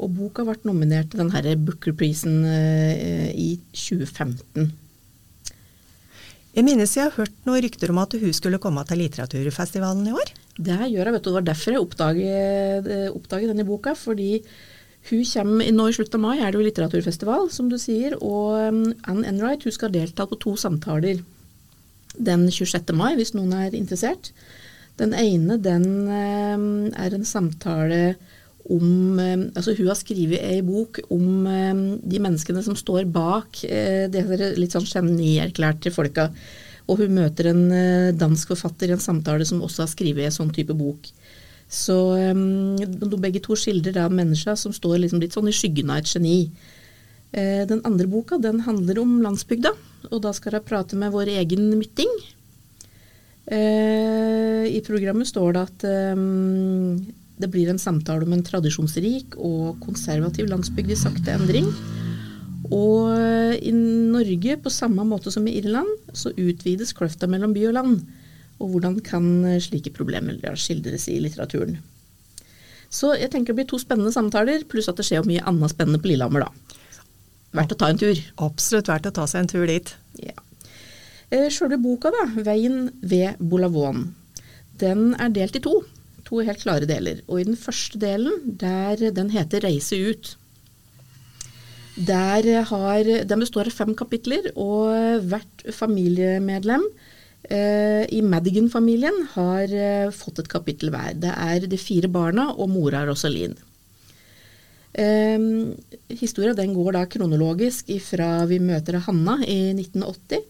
Og 0.00 0.12
boka 0.16 0.46
ble 0.46 0.56
nominert 0.64 1.10
til 1.12 1.20
denne 1.22 1.56
Booker-prisen 1.60 2.38
eh, 2.48 3.28
i 3.36 3.50
2015. 3.76 4.70
Jeg 6.50 6.66
minnes 6.66 6.92
jeg 6.96 7.06
har 7.06 7.14
hørt 7.14 7.36
noen 7.46 7.62
rykter 7.62 7.92
om 7.92 8.00
at 8.02 8.16
hun 8.18 8.32
skulle 8.34 8.58
komme 8.62 8.82
til 8.88 8.98
litteraturfestivalen 9.04 10.08
i 10.10 10.14
år. 10.16 10.32
Det 10.58 10.78
gjør 10.90 11.06
jeg, 11.06 11.14
vet 11.14 11.22
du. 11.22 11.28
Det 11.30 11.36
var 11.36 11.46
derfor 11.46 11.76
jeg 11.76 11.84
oppdaget, 11.84 12.88
oppdaget 13.14 13.52
denne 13.52 13.66
boka. 13.68 13.94
fordi 13.94 14.42
hun 15.08 15.24
kommer, 15.24 15.70
Nå 15.72 15.88
i 15.88 15.92
slutten 15.96 16.18
av 16.18 16.24
mai 16.24 16.40
er 16.40 16.50
det 16.50 16.58
jo 16.58 16.66
litteraturfestival, 16.66 17.50
som 17.54 17.70
du 17.70 17.78
sier. 17.78 18.16
Og 18.18 18.58
um, 18.68 18.82
Anne 19.08 19.28
Enright 19.30 19.64
hun 19.64 19.76
skal 19.76 19.94
delta 19.94 20.26
på 20.26 20.40
to 20.42 20.56
samtaler 20.58 21.22
den 22.18 22.48
26. 22.50 22.92
mai, 22.98 23.14
hvis 23.14 23.32
noen 23.36 23.54
er 23.54 23.76
interessert. 23.78 24.32
Den 25.00 25.14
ene 25.14 25.56
den 25.62 26.10
er 26.10 27.14
en 27.14 27.24
samtale 27.24 28.16
om 28.70 29.18
um, 29.18 29.44
altså 29.54 29.74
Hun 29.76 29.90
har 29.90 29.98
skrevet 29.98 30.42
ei 30.46 30.60
bok 30.64 31.00
om 31.10 31.44
de 32.00 32.20
menneskene 32.22 32.62
som 32.64 32.76
står 32.78 33.08
bak 33.10 33.62
det 33.64 34.08
disse 34.14 34.50
litt 34.58 34.76
sånn 34.76 34.88
genierklærte 34.88 35.92
folka. 35.94 36.30
Og 36.90 37.02
hun 37.02 37.14
møter 37.18 37.50
en 37.50 37.64
dansk 38.18 38.50
forfatter 38.54 38.90
i 38.90 38.94
en 38.96 39.02
samtale 39.02 39.46
som 39.46 39.62
også 39.62 39.84
har 39.84 39.90
skrevet 39.92 40.26
en 40.26 40.34
sånn 40.34 40.54
type 40.54 40.74
bok. 40.74 41.10
Så 41.70 41.94
de 42.18 43.20
begge 43.22 43.42
to 43.44 43.54
skildrer 43.54 43.94
da 43.94 44.08
mennesker 44.10 44.56
som 44.58 44.74
står 44.74 44.96
liksom 45.04 45.22
litt 45.22 45.36
sånn 45.36 45.50
i 45.50 45.54
skyggen 45.54 45.92
av 45.94 46.00
et 46.02 46.10
geni. 46.10 46.50
Den 47.30 47.84
andre 47.86 48.08
boka 48.10 48.40
den 48.42 48.64
handler 48.66 48.98
om 49.04 49.20
landsbygda, 49.22 49.70
og 50.10 50.18
da 50.24 50.34
skal 50.34 50.58
jeg 50.58 50.66
prate 50.66 50.98
med 50.98 51.14
vår 51.14 51.30
egen 51.36 51.70
mytting. 51.78 52.10
I 53.50 54.82
programmet 54.86 55.30
står 55.30 55.54
det 55.54 55.62
at 55.68 55.86
det 57.40 57.50
blir 57.52 57.70
en 57.70 57.80
samtale 57.80 58.26
om 58.26 58.34
en 58.36 58.44
tradisjonsrik 58.46 59.36
og 59.38 59.80
konservativ 59.84 60.48
landsbygd 60.50 60.94
i 60.94 60.98
sakte 60.98 61.34
endring. 61.34 61.68
Og 62.70 63.10
uh, 63.16 63.54
i 63.56 63.72
Norge, 63.74 64.58
på 64.62 64.72
samme 64.72 65.04
måte 65.08 65.32
som 65.34 65.46
i 65.48 65.56
Irland, 65.58 65.90
så 66.12 66.34
utvides 66.36 66.94
kløfta 66.96 67.28
mellom 67.30 67.56
by 67.56 67.70
og 67.70 67.78
land. 67.78 68.02
Og 68.60 68.74
hvordan 68.74 69.00
kan 69.04 69.24
slike 69.62 69.94
problemer 69.96 70.36
skildres 70.60 71.08
i 71.08 71.16
litteraturen. 71.24 71.78
Så 72.90 73.14
jeg 73.14 73.30
tenker 73.30 73.54
det 73.54 73.62
blir 73.62 73.70
to 73.70 73.78
spennende 73.80 74.12
samtaler, 74.12 74.66
pluss 74.68 74.90
at 74.90 74.98
det 74.98 75.06
skjer 75.06 75.26
mye 75.26 75.44
annet 75.46 75.72
spennende 75.72 76.02
på 76.02 76.10
Lillehammer, 76.10 76.44
da. 76.44 76.76
Verdt 77.54 77.74
å 77.74 77.78
ta 77.78 77.90
en 77.90 77.98
tur. 77.98 78.18
Absolutt 78.42 78.90
verdt 78.90 79.08
å 79.10 79.14
ta 79.14 79.26
seg 79.30 79.44
en 79.44 79.50
tur 79.50 79.66
dit. 79.70 79.92
Ja. 80.22 80.36
Sjølve 81.30 81.78
boka, 81.78 82.10
da, 82.10 82.26
'Veien 82.34 82.90
ved 83.06 83.38
Bolavon', 83.38 84.10
den 84.82 85.14
er 85.14 85.30
delt 85.30 85.56
i 85.56 85.62
to. 85.62 85.76
To 86.30 86.44
helt 86.46 86.62
klare 86.62 86.86
deler. 86.86 87.24
Og 87.26 87.42
i 87.42 87.48
den 87.48 87.58
første 87.58 87.98
delen, 87.98 88.54
der 88.60 89.10
den 89.10 89.30
heter 89.34 89.66
'Reise 89.66 89.96
ut'. 89.98 90.36
Har, 92.00 93.04
Den 93.26 93.40
består 93.40 93.66
av 93.66 93.72
fem 93.72 93.94
kapitler, 93.94 94.52
og 94.56 95.20
hvert 95.26 95.64
familiemedlem 95.74 96.82
eh, 97.50 98.06
i 98.08 98.22
Madigan-familien 98.22 99.26
har 99.34 99.64
eh, 99.64 100.10
fått 100.10 100.38
et 100.38 100.48
kapittel 100.48 100.90
hver. 100.90 101.14
Det 101.14 101.34
er 101.34 101.66
de 101.66 101.76
fire 101.76 102.08
barna 102.08 102.54
og 102.54 102.70
mora 102.70 103.04
Rosalind. 103.04 103.56
Eh, 104.94 105.38
historia 106.08 106.54
den 106.54 106.72
går 106.74 106.92
da 106.92 107.04
kronologisk 107.06 107.90
fra 108.00 108.46
vi 108.46 108.58
møter 108.58 109.02
Hanna 109.02 109.36
i 109.44 109.74
1980 109.74 110.46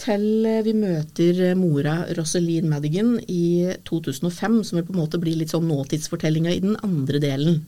til 0.00 0.46
vi 0.64 0.72
møter 0.76 1.42
mora 1.58 2.00
Rosalind 2.16 2.70
Madigan 2.70 3.18
i 3.28 3.68
2005, 3.88 4.62
som 4.64 4.80
vil 4.80 4.86
på 4.88 4.96
en 4.96 5.02
måte 5.02 5.20
bli 5.20 5.36
litt 5.38 5.52
sånn 5.52 5.68
nåtidsfortellinga 5.68 6.56
i 6.56 6.64
den 6.64 6.78
andre 6.86 7.20
delen 7.22 7.62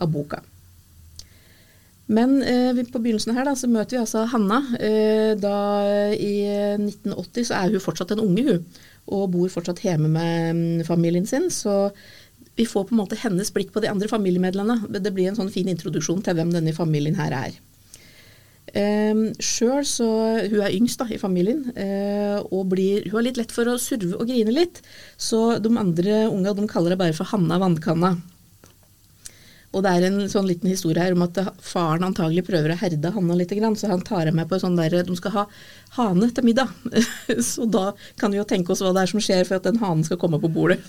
av 0.00 0.10
boka. 0.14 0.40
Men 2.10 2.40
eh, 2.42 2.74
på 2.90 2.98
begynnelsen 2.98 3.36
her 3.36 3.46
da, 3.46 3.54
så 3.54 3.70
møter 3.70 3.96
vi 3.96 4.02
altså 4.02 4.24
Hanna. 4.32 4.58
Eh, 4.82 5.36
da 5.38 5.56
I 6.10 6.32
1980 6.80 7.46
så 7.46 7.60
er 7.60 7.76
hun 7.76 7.84
fortsatt 7.84 8.16
en 8.16 8.24
unge, 8.24 8.46
hun. 8.48 8.64
Og 9.14 9.28
bor 9.34 9.52
fortsatt 9.52 9.82
hjemme 9.84 10.10
med 10.10 10.58
mm, 10.58 10.82
familien 10.88 11.28
sin. 11.30 11.46
Så 11.54 11.92
vi 12.58 12.66
får 12.66 12.88
på 12.88 12.96
en 12.96 13.02
måte 13.04 13.18
hennes 13.20 13.52
blikk 13.54 13.70
på 13.74 13.82
de 13.82 13.90
andre 13.92 14.10
familiemedlemmene. 14.10 14.90
Det 14.98 15.14
blir 15.14 15.30
en 15.30 15.38
sånn 15.38 15.54
fin 15.54 15.70
introduksjon 15.70 16.24
til 16.26 16.38
hvem 16.38 16.50
denne 16.54 16.74
familien 16.74 17.18
her 17.20 17.36
er. 17.44 17.60
Eh, 18.70 19.22
Sjøl 19.42 19.82
så 19.88 20.08
Hun 20.50 20.60
er 20.62 20.74
yngst 20.76 21.00
da, 21.00 21.08
i 21.10 21.18
familien, 21.20 21.64
eh, 21.74 22.38
og 22.50 22.68
blir, 22.70 23.08
hun 23.08 23.18
har 23.18 23.26
litt 23.26 23.40
lett 23.40 23.54
for 23.54 23.68
å 23.68 23.78
surve 23.80 24.18
og 24.18 24.28
grine 24.30 24.54
litt. 24.54 24.82
Så 25.18 25.58
de 25.62 25.72
andre 25.74 26.26
unga 26.30 26.54
de 26.54 26.68
kaller 26.70 26.94
henne 26.94 27.02
bare 27.02 27.16
for 27.16 27.30
Hanna 27.32 27.58
Vannkanna. 27.62 28.14
Og 29.70 29.84
det 29.86 29.90
er 29.94 30.04
en 30.08 30.24
sånn 30.30 30.48
liten 30.50 30.66
historie 30.66 30.98
her 30.98 31.14
om 31.14 31.22
at 31.22 31.36
faren 31.62 32.02
antagelig 32.02 32.42
prøver 32.48 32.72
å 32.74 32.78
herde 32.80 33.12
Hanna 33.14 33.36
litt, 33.38 33.52
så 33.78 33.90
han 33.92 34.02
tar 34.02 34.24
henne 34.24 34.34
med 34.40 34.50
på 34.50 34.58
sånn 34.58 34.78
der 34.78 35.04
De 35.06 35.16
skal 35.18 35.34
ha 35.36 35.44
hane 35.94 36.30
til 36.34 36.46
middag. 36.46 36.72
så 37.50 37.68
da 37.70 37.92
kan 38.18 38.34
vi 38.34 38.40
jo 38.40 38.48
tenke 38.50 38.74
oss 38.74 38.82
hva 38.82 38.90
det 38.96 39.04
er 39.04 39.12
som 39.12 39.22
skjer 39.22 39.46
for 39.46 39.60
at 39.60 39.68
den 39.68 39.78
hanen 39.82 40.02
skal 40.06 40.18
komme 40.18 40.42
på 40.42 40.50
bordet. 40.50 40.80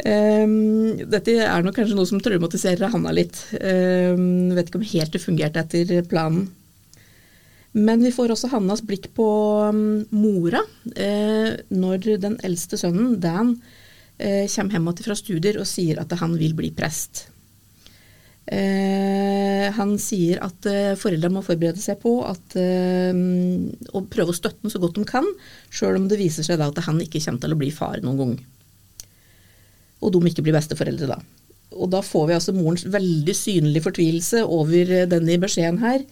Um, 0.00 0.96
dette 1.12 1.34
er 1.44 1.60
nok 1.60 1.76
kanskje 1.76 1.98
noe 1.98 2.08
som 2.08 2.20
traumatiserer 2.24 2.88
Hanna 2.94 3.12
litt. 3.12 3.36
Um, 3.60 4.54
vet 4.56 4.70
ikke 4.70 4.80
om 4.80 4.88
helt 4.94 5.12
det 5.12 5.20
fungerte 5.20 5.60
etter 5.60 6.00
planen. 6.08 6.48
Men 7.72 8.02
vi 8.04 8.12
får 8.12 8.34
også 8.34 8.50
Hannas 8.52 8.82
blikk 8.84 9.08
på 9.16 9.26
um, 9.72 10.02
mora 10.12 10.60
eh, 10.92 11.54
når 11.72 12.18
den 12.20 12.36
eldste 12.44 12.76
sønnen, 12.80 13.16
Dan, 13.20 13.54
eh, 14.20 14.44
kommer 14.52 14.76
hjem 14.76 14.90
fra 15.06 15.16
studier 15.16 15.60
og 15.60 15.68
sier 15.68 16.02
at 16.02 16.12
han 16.20 16.36
vil 16.36 16.52
bli 16.58 16.72
prest. 16.76 17.26
Eh, 18.52 19.68
han 19.72 19.92
sier 20.02 20.40
at 20.42 20.66
eh, 20.68 20.94
foreldrene 20.98 21.38
må 21.38 21.44
forberede 21.46 21.80
seg 21.80 22.00
på 22.02 22.16
at, 22.26 22.56
eh, 22.58 23.14
å 23.94 24.02
prøve 24.10 24.34
å 24.34 24.36
støtte 24.36 24.66
ham 24.66 24.72
så 24.72 24.80
godt 24.82 24.98
de 24.98 25.06
kan, 25.08 25.28
sjøl 25.72 26.00
om 26.00 26.08
det 26.10 26.20
viser 26.20 26.44
seg 26.44 26.58
da 26.60 26.68
at 26.68 26.82
han 26.84 27.00
ikke 27.00 27.22
kommer 27.22 27.44
til 27.44 27.54
å 27.54 27.60
bli 27.62 27.70
far 27.72 28.02
noen 28.02 28.18
gang. 28.20 28.34
Og 30.02 30.12
de 30.12 30.26
ikke 30.28 30.44
blir 30.44 30.58
besteforeldre 30.58 31.08
da. 31.14 31.22
Og 31.78 31.88
da 31.92 32.02
får 32.04 32.26
vi 32.28 32.36
altså 32.36 32.54
morens 32.56 32.84
veldig 32.84 33.34
synlige 33.36 33.86
fortvilelse 33.86 34.42
over 34.44 34.90
eh, 34.90 35.08
denne 35.08 35.38
beskjeden 35.40 35.80
her. 35.80 36.02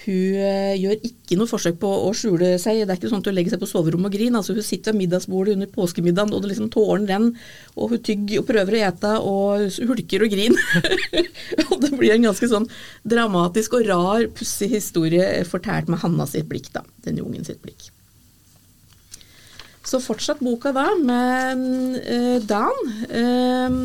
Hun 0.00 0.36
eh, 0.40 0.78
gjør 0.80 1.02
ikke 1.04 1.36
noe 1.36 1.50
forsøk 1.50 1.76
på 1.82 1.88
å 2.06 2.10
skjule 2.16 2.54
seg. 2.62 2.78
Det 2.86 2.94
er 2.94 2.98
ikke 2.98 3.10
sånn 3.10 3.20
at 3.20 3.28
hun 3.28 3.36
legger 3.36 3.54
seg 3.54 3.60
på 3.60 3.68
soverommet 3.68 4.08
og 4.08 4.14
griner. 4.16 4.40
Altså, 4.40 4.56
hun 4.56 4.64
sitter 4.64 4.94
ved 4.94 5.02
middagsbordet 5.02 5.56
under 5.58 5.68
påskemiddagen, 5.74 6.32
og 6.32 6.40
det 6.40 6.52
liksom 6.54 6.70
tårene 6.72 7.10
renner. 7.10 7.50
Og 7.76 7.92
hun 7.92 8.02
tygger 8.06 8.40
og 8.40 8.48
prøver 8.48 8.78
å 8.78 8.82
ete, 8.88 9.12
og 9.28 9.90
hulker 9.90 10.24
og 10.24 10.32
griner. 10.32 10.88
og 11.68 11.76
det 11.84 11.92
blir 11.98 12.14
en 12.16 12.28
ganske 12.30 12.48
sånn 12.48 12.68
dramatisk 13.12 13.76
og 13.76 13.86
rar, 13.90 14.26
pussig 14.36 14.70
historie 14.72 15.28
fortalt 15.48 15.92
med 15.92 16.00
Hanna 16.00 16.28
sitt 16.30 16.48
blikk, 16.48 16.72
da. 16.72 16.86
Den 17.04 17.20
ungen 17.20 17.44
sitt 17.44 17.60
blikk. 17.60 17.90
Så 19.84 20.00
fortsatt 20.00 20.40
boka 20.44 20.72
da 20.76 20.90
med 20.96 21.64
uh, 22.00 22.36
Dan. 22.40 22.92
Uh, 23.12 23.80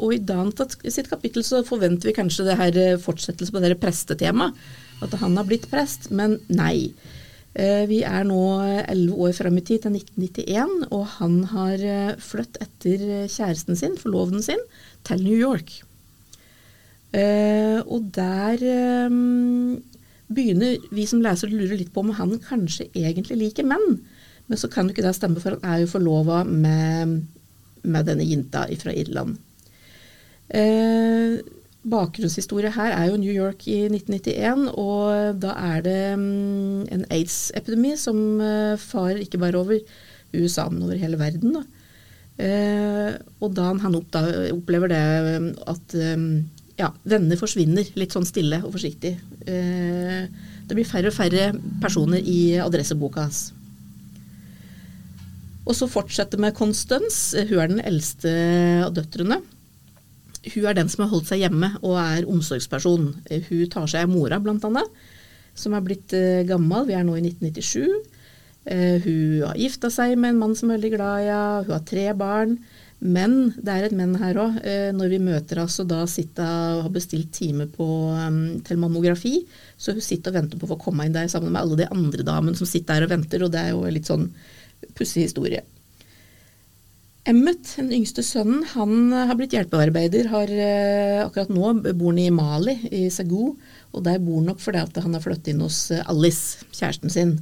og 0.00 0.14
i 0.16 0.22
Dan 0.24 0.50
sitt 0.82 1.10
kapittel 1.10 1.46
så 1.46 1.62
forventer 1.66 2.10
vi 2.10 2.16
kanskje 2.16 2.46
det 2.48 2.58
her 2.58 2.84
fortsettelse 3.02 3.54
på 3.54 3.62
det 3.62 3.76
prestetemaet 3.78 4.56
at 5.04 5.16
han 5.20 5.36
har 5.38 5.48
blitt 5.48 5.68
prest, 5.70 6.10
men 6.14 6.38
nei. 6.48 6.92
Eh, 7.54 7.84
vi 7.90 8.02
er 8.06 8.24
nå 8.28 8.40
elleve 8.84 9.26
år 9.26 9.36
fram 9.40 9.58
i 9.58 9.64
tid, 9.66 9.82
til 9.84 9.96
1991, 9.98 10.88
og 10.94 11.06
han 11.18 11.38
har 11.54 11.84
flytt 12.22 12.60
etter 12.62 13.06
kjæresten 13.26 13.78
sin, 13.78 13.98
forloveden 13.98 14.44
sin, 14.44 14.62
til 15.08 15.24
New 15.24 15.38
York. 15.38 15.80
Eh, 17.10 17.80
og 17.82 18.12
der 18.14 18.60
begynner 20.30 20.78
vi 20.94 21.04
som 21.10 21.22
leser 21.24 21.50
å 21.50 21.58
lure 21.58 21.78
litt 21.80 21.90
på 21.94 22.04
om 22.04 22.14
han 22.14 22.36
kanskje 22.44 22.86
egentlig 22.94 23.40
liker 23.40 23.66
menn. 23.66 23.98
Men 24.50 24.58
så 24.58 24.70
kan 24.70 24.88
jo 24.88 24.94
ikke 24.94 25.04
det 25.06 25.14
stemme, 25.14 25.42
for 25.42 25.54
han 25.56 25.66
er 25.66 25.84
jo 25.84 25.92
forlova 25.92 26.42
med, 26.46 27.20
med 27.86 28.08
denne 28.08 28.26
jenta 28.26 28.64
fra 28.80 28.94
Irland. 28.94 29.38
Eh, 30.50 31.38
bakgrunnshistorie 31.88 32.72
her 32.74 32.92
er 32.92 33.08
jo 33.08 33.18
New 33.20 33.32
York 33.32 33.66
i 33.70 33.86
1991, 33.88 34.68
og 34.76 35.40
da 35.40 35.54
er 35.72 35.84
det 35.86 35.98
um, 36.14 36.82
en 36.92 37.04
aids-epidemi 37.08 37.94
som 37.96 38.18
uh, 38.42 38.76
farer 38.80 39.22
ikke 39.24 39.40
bare 39.40 39.58
over 39.60 39.78
USA, 40.36 40.68
men 40.68 40.84
over 40.84 41.00
hele 41.00 41.18
verden. 41.18 41.56
Da. 41.56 41.64
Eh, 42.40 43.14
og 43.42 43.52
da 43.56 43.68
han 43.82 43.96
opplever 43.98 44.88
det 44.88 45.00
at 45.68 45.96
um, 46.16 46.28
ja, 46.80 46.88
venner 47.04 47.36
forsvinner 47.36 47.88
litt 48.00 48.14
sånn 48.14 48.28
stille 48.28 48.62
og 48.64 48.72
forsiktig. 48.76 49.14
Eh, 49.44 50.22
det 50.64 50.76
blir 50.76 50.88
færre 50.88 51.10
og 51.10 51.16
færre 51.16 51.50
personer 51.82 52.22
i 52.24 52.56
adresseboka 52.62 53.26
hans. 53.26 53.50
Og 55.68 55.76
så 55.76 55.90
fortsetter 55.90 56.40
med 56.40 56.56
Constance. 56.56 57.36
Hun 57.50 57.60
er 57.60 57.70
den 57.70 57.82
eldste 57.84 58.30
av 58.86 58.94
døtrene. 58.96 59.42
Hun 60.40 60.66
er 60.66 60.76
den 60.78 60.88
som 60.88 61.04
har 61.04 61.10
holdt 61.12 61.28
seg 61.28 61.42
hjemme 61.42 61.74
og 61.82 61.98
er 62.00 62.28
omsorgsperson. 62.28 63.10
Hun 63.48 63.72
tar 63.72 63.88
seg 63.90 64.06
av 64.06 64.12
mora, 64.12 64.40
annet, 64.40 65.00
som 65.54 65.74
er 65.76 65.84
blitt 65.84 66.14
eh, 66.16 66.46
gammel. 66.48 66.86
Vi 66.88 66.96
er 66.96 67.04
nå 67.04 67.18
i 67.18 67.24
1997. 67.26 68.16
Eh, 68.70 69.00
hun 69.04 69.42
har 69.44 69.58
gifta 69.60 69.90
seg 69.92 70.16
med 70.16 70.34
en 70.34 70.40
mann 70.40 70.54
som 70.56 70.70
er 70.70 70.78
veldig 70.78 70.92
glad 70.94 71.24
i 71.24 71.28
henne. 71.28 71.64
Hun 71.66 71.74
har 71.76 71.84
tre 71.88 72.06
barn. 72.16 72.56
Men 73.00 73.54
det 73.56 73.72
er 73.72 73.86
et 73.86 73.96
men 73.96 74.12
her 74.20 74.36
òg. 74.40 74.60
Eh, 74.64 74.90
når 74.96 75.12
vi 75.14 75.20
møter 75.24 75.62
henne, 75.62 75.72
så 75.72 75.86
da 75.88 76.02
sitter 76.08 76.76
og 76.76 76.86
har 76.86 76.94
bestilt 76.94 77.32
time 77.36 77.68
um, 77.80 78.40
til 78.64 78.80
mammografi. 78.80 79.40
Så 79.80 79.96
hun 79.96 80.04
sitter 80.04 80.32
og 80.32 80.40
venter 80.40 80.60
på 80.60 80.68
å 80.68 80.72
få 80.74 80.80
komme 80.84 81.08
inn 81.08 81.16
der 81.16 81.28
sammen 81.32 81.52
med 81.52 81.62
alle 81.62 81.80
de 81.80 81.88
andre 81.88 82.24
damene 82.24 82.56
som 82.56 82.68
sitter 82.68 83.00
der 83.00 83.08
og 83.08 83.14
venter. 83.16 83.44
Og 83.44 83.52
det 83.52 83.60
er 83.60 83.72
jo 83.72 83.84
litt 83.88 84.08
sånn 84.08 84.28
pussig 84.96 85.24
historie. 85.28 85.64
Emmet, 87.28 87.74
den 87.76 87.90
yngste 87.92 88.22
sønnen, 88.24 88.62
han 88.72 89.12
har 89.12 89.36
blitt 89.36 89.52
hjelpearbeider. 89.52 90.30
Har, 90.32 90.48
uh, 90.48 91.26
akkurat 91.26 91.52
nå 91.52 91.74
bor 91.92 92.14
han 92.14 92.22
i 92.22 92.30
Mali, 92.32 92.78
i 92.96 93.02
Sagou. 93.12 93.54
Og 93.92 94.04
der 94.06 94.22
bor 94.22 94.40
han 94.40 94.48
nok 94.52 94.62
fordi 94.62 94.86
han 95.04 95.16
har 95.16 95.24
flyttet 95.24 95.52
inn 95.52 95.64
hos 95.64 95.90
Alice, 96.06 96.64
kjæresten 96.72 97.12
sin. 97.12 97.36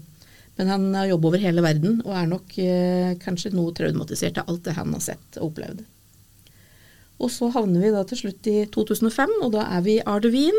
Men 0.58 0.72
han 0.72 0.88
har 0.96 1.06
jobb 1.12 1.28
over 1.30 1.38
hele 1.38 1.62
verden 1.62 2.00
og 2.02 2.16
er 2.18 2.26
nok 2.26 2.56
eh, 2.58 3.12
kanskje 3.22 3.54
noe 3.54 3.70
traumatisert 3.76 4.40
av 4.40 4.50
alt 4.50 4.64
det 4.66 4.74
han 4.74 4.90
har 4.96 5.04
sett 5.04 5.38
og 5.38 5.52
opplevd. 5.52 5.84
Og 7.22 7.30
så 7.30 7.50
havner 7.54 7.82
vi 7.82 7.92
da 7.94 8.02
til 8.06 8.20
slutt 8.22 8.48
i 8.50 8.56
2005, 8.74 9.36
og 9.46 9.52
da 9.54 9.68
er 9.76 9.84
vi 9.86 9.96
i 9.98 10.02
Ardevin. 10.06 10.58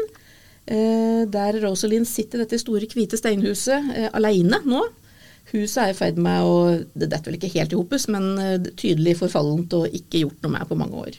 Eh, 0.69 1.25
der 1.31 1.59
Rosalind 1.65 2.07
sitter 2.07 2.39
i 2.39 2.45
dette 2.45 2.61
store, 2.61 2.87
hvite 2.87 3.19
steinhuset 3.19 3.91
eh, 3.95 4.07
alene 4.15 4.61
nå. 4.67 4.85
Huset 5.49 5.79
er 5.81 5.93
i 5.93 5.97
ferd 5.97 6.19
med 6.21 6.45
å 6.45 6.57
Det 6.93 7.07
detter 7.09 7.31
vel 7.31 7.39
ikke 7.39 7.53
helt 7.55 7.73
i 7.73 7.79
hopus, 7.79 8.05
men 8.11 8.29
eh, 8.41 8.69
tydelig 8.77 9.17
forfallent 9.23 9.73
og 9.77 9.97
ikke 9.99 10.23
gjort 10.25 10.45
noe 10.45 10.55
med 10.57 10.69
på 10.69 10.77
mange 10.77 11.03
år. 11.07 11.17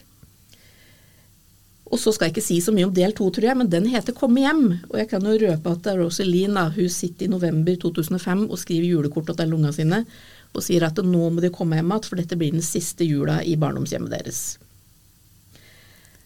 Og 1.90 1.98
så 1.98 2.12
skal 2.14 2.28
jeg 2.28 2.36
ikke 2.36 2.46
si 2.46 2.60
så 2.62 2.70
mye 2.74 2.86
om 2.86 2.94
del 2.94 3.14
to, 3.18 3.26
tror 3.34 3.48
jeg, 3.48 3.58
men 3.58 3.70
den 3.70 3.88
heter 3.90 4.14
Komme 4.14 4.44
hjem. 4.44 4.62
Og 4.92 4.96
jeg 5.00 5.08
kan 5.10 5.24
jo 5.26 5.38
røpe 5.42 5.72
at 5.74 5.88
Rosaline 5.98 6.68
hun 6.76 6.92
sitter 6.92 7.26
i 7.26 7.32
november 7.32 7.74
2005 7.82 8.44
og 8.46 8.60
skriver 8.62 8.92
julekort 8.92 9.32
til 9.34 9.50
lunga 9.50 9.72
sine 9.74 10.04
og 10.50 10.64
sier 10.66 10.82
at 10.86 10.98
nå 11.06 11.28
må 11.30 11.42
de 11.42 11.50
komme 11.54 11.78
hjem 11.78 11.92
igjen, 11.92 12.06
for 12.06 12.18
dette 12.18 12.38
blir 12.38 12.54
den 12.54 12.64
siste 12.64 13.06
jula 13.06 13.38
i 13.46 13.56
barndomshjemmet 13.58 14.10
deres. 14.10 14.40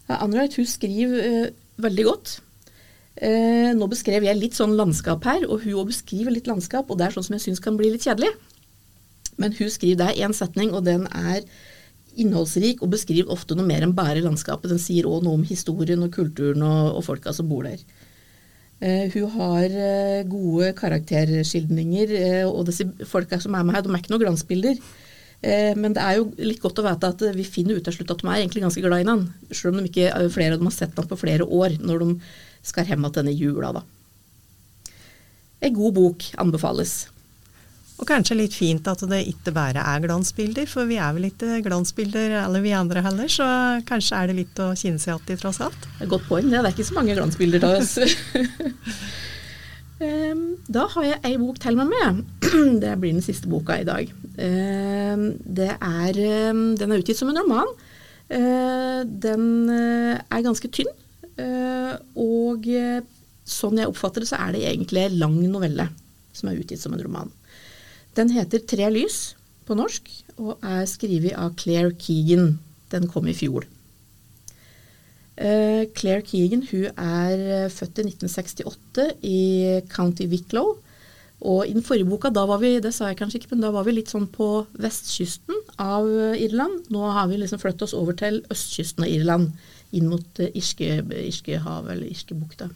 Ja, 0.09 0.21
Anreit 0.21 0.57
hun 0.57 0.69
skriver 0.69 1.25
eh, 1.25 1.51
veldig 1.81 2.07
godt. 2.09 2.39
Eh, 3.15 3.71
nå 3.79 3.87
beskrev 3.91 4.27
jeg 4.27 4.39
litt 4.41 4.57
sånn 4.59 4.75
landskap 4.79 5.23
her, 5.29 5.45
og 5.47 5.63
hun 5.63 5.87
beskriver 5.87 6.35
litt 6.35 6.49
landskap, 6.51 6.91
og 6.91 6.99
det 6.99 7.07
er 7.07 7.15
sånn 7.15 7.27
som 7.29 7.37
jeg 7.37 7.47
syns 7.47 7.63
kan 7.63 7.79
bli 7.79 7.93
litt 7.93 8.07
kjedelig. 8.07 8.33
Men 9.39 9.55
hun 9.55 9.71
skriver 9.71 10.01
der 10.03 10.27
én 10.27 10.35
setning, 10.35 10.75
og 10.75 10.85
den 10.87 11.07
er 11.11 11.47
innholdsrik 12.15 12.83
og 12.83 12.93
beskriver 12.93 13.33
ofte 13.35 13.57
noe 13.59 13.67
mer 13.67 13.83
enn 13.83 13.95
bare 13.95 14.23
landskapet. 14.23 14.71
Den 14.71 14.83
sier 14.83 15.07
òg 15.11 15.25
noe 15.25 15.39
om 15.39 15.47
historien 15.47 16.03
og 16.07 16.13
kulturen 16.15 16.63
og, 16.63 16.99
og 16.99 17.07
folka 17.07 17.35
som 17.35 17.49
bor 17.51 17.67
der. 17.67 17.83
Eh, 18.83 19.07
hun 19.15 19.31
har 19.39 19.65
eh, 19.65 20.27
gode 20.29 20.73
karakterskildringer, 20.79 22.15
uh, 22.45 22.51
og 22.51 22.67
disse 22.69 22.87
folka 23.09 23.39
som 23.43 23.55
er 23.55 23.67
med 23.67 23.77
her, 23.79 23.85
de 23.87 23.93
er 23.95 24.03
ikke 24.03 24.15
noen 24.15 24.27
glansbilder. 24.27 24.79
men 25.77 25.93
det 25.93 26.01
er 26.01 26.15
jo 26.17 26.31
litt 26.41 26.61
godt 26.63 26.79
å 26.81 26.83
vite 26.87 27.09
at 27.13 27.23
vi 27.37 27.45
finner 27.45 27.77
ut 27.77 27.85
til 27.85 27.93
slutt 27.93 28.15
at 28.15 28.23
de 28.23 28.29
er 28.31 28.39
egentlig 28.39 28.63
ganske 28.63 28.81
glad 28.81 29.03
i 29.03 29.05
hverandre. 29.05 29.51
Selv 29.53 29.75
om 29.75 29.83
de 29.83 29.91
ikke, 29.91 30.31
flere 30.33 30.55
av 30.55 30.63
dem 30.63 30.71
har 30.71 30.73
sett 30.73 30.97
ham 30.97 31.09
på 31.11 31.19
flere 31.21 31.45
år, 31.45 31.75
når 31.85 32.01
de 32.01 32.07
skal 32.65 32.87
hjem 32.89 33.05
igjen 33.05 33.19
denne 33.21 33.35
jula. 33.35 33.73
da. 33.77 33.83
En 35.65 35.75
god 35.75 35.95
bok 35.97 36.25
anbefales. 36.41 37.09
Og 37.95 38.09
kanskje 38.09 38.35
litt 38.37 38.55
fint 38.57 38.89
at 38.91 39.05
det 39.07 39.21
ikke 39.31 39.53
bare 39.55 39.83
er 39.87 40.03
glansbilder, 40.03 40.67
for 40.67 40.89
vi 40.91 40.97
er 40.99 41.13
vel 41.15 41.29
ikke 41.29 41.61
glansbilder 41.63 42.41
alle 42.41 42.63
vi 42.65 42.73
andre 42.75 43.05
heller, 43.05 43.29
så 43.31 43.47
kanskje 43.87 44.19
er 44.19 44.31
det 44.31 44.39
litt 44.41 44.63
å 44.63 44.73
kjenne 44.75 44.99
seg 44.99 45.15
igjen 45.15 45.37
i 45.37 45.41
tross 45.41 45.61
alt. 45.63 45.87
Det 46.01 46.09
er 46.09 46.11
godt 46.11 46.27
poeng, 46.27 46.49
det. 46.51 46.59
Det 46.59 46.73
er 46.73 46.75
ikke 46.75 46.91
så 46.91 46.99
mange 46.99 47.15
glansbilder 47.15 47.69
av 47.69 47.77
oss. 47.79 47.95
da 50.75 50.89
har 50.97 51.07
jeg 51.07 51.23
ei 51.31 51.37
bok 51.39 51.61
til 51.63 51.79
meg 51.79 51.93
med. 51.93 52.25
Det 52.83 52.97
blir 52.99 53.15
den 53.15 53.25
siste 53.25 53.51
boka 53.51 53.79
i 53.79 53.87
dag. 53.87 54.11
Det 54.35 55.71
er, 55.71 56.19
den 56.19 56.91
er 56.91 56.99
utgitt 56.99 57.21
som 57.21 57.31
en 57.31 57.39
roman. 57.39 57.71
Den 58.29 59.71
eh, 59.71 60.19
er 60.19 60.43
ganske 60.43 60.69
tynn, 60.73 60.91
og 61.41 62.69
eh, 62.71 63.03
sånn 63.45 63.81
jeg 63.81 63.91
oppfatter 63.91 64.25
det, 64.25 64.31
så 64.31 64.41
er 64.41 64.55
det 64.55 64.65
egentlig 64.69 65.09
lang 65.19 65.37
novelle 65.51 65.89
som 66.35 66.51
er 66.51 66.61
utgitt 66.61 66.83
som 66.83 66.95
en 66.95 67.03
roman. 67.03 67.33
Den 68.15 68.31
heter 68.35 68.63
Tre 68.63 68.91
lys 68.95 69.35
på 69.67 69.77
norsk, 69.79 70.11
og 70.39 70.63
er 70.67 70.85
skrevet 70.91 71.37
av 71.39 71.55
Claire 71.59 71.95
Keegan. 71.99 72.59
Den 72.93 73.09
kom 73.11 73.27
i 73.31 73.37
fjor. 73.37 73.67
Uh, 75.35 75.83
Claire 75.99 76.23
Keegan 76.23 76.63
hun 76.69 76.85
er 76.95 77.41
eh, 77.65 77.71
født 77.73 77.99
i 77.99 78.05
1968 78.07 79.07
i 79.27 79.39
County 79.91 80.29
Wicklow. 80.31 80.77
Og 81.45 81.67
i 81.69 81.75
den 81.77 81.85
forrige 81.85 82.09
boka, 82.09 82.31
da 82.33 82.47
var 82.49 82.63
vi 82.63 82.79
det 82.81 82.95
sa 82.97 83.11
jeg 83.11 83.19
kanskje 83.21 83.43
ikke, 83.43 83.51
men 83.53 83.65
da 83.67 83.73
var 83.75 83.85
vi 83.85 83.99
litt 83.99 84.13
sånn 84.13 84.27
på 84.33 84.65
vestkysten 84.81 85.59
av 85.83 86.09
Irland. 86.41 86.87
Nå 86.95 87.03
har 87.13 87.29
vi 87.29 87.41
liksom 87.43 87.61
flyttet 87.61 87.85
oss 87.89 87.97
over 87.97 88.17
til 88.17 88.41
østkysten 88.53 89.05
av 89.05 89.13
Irland, 89.13 89.51
inn 89.95 90.09
mot 90.09 90.41
Irske, 90.47 91.03
Irskehavet 91.05 91.93
eller 91.93 92.09
Irskebukta. 92.09 92.71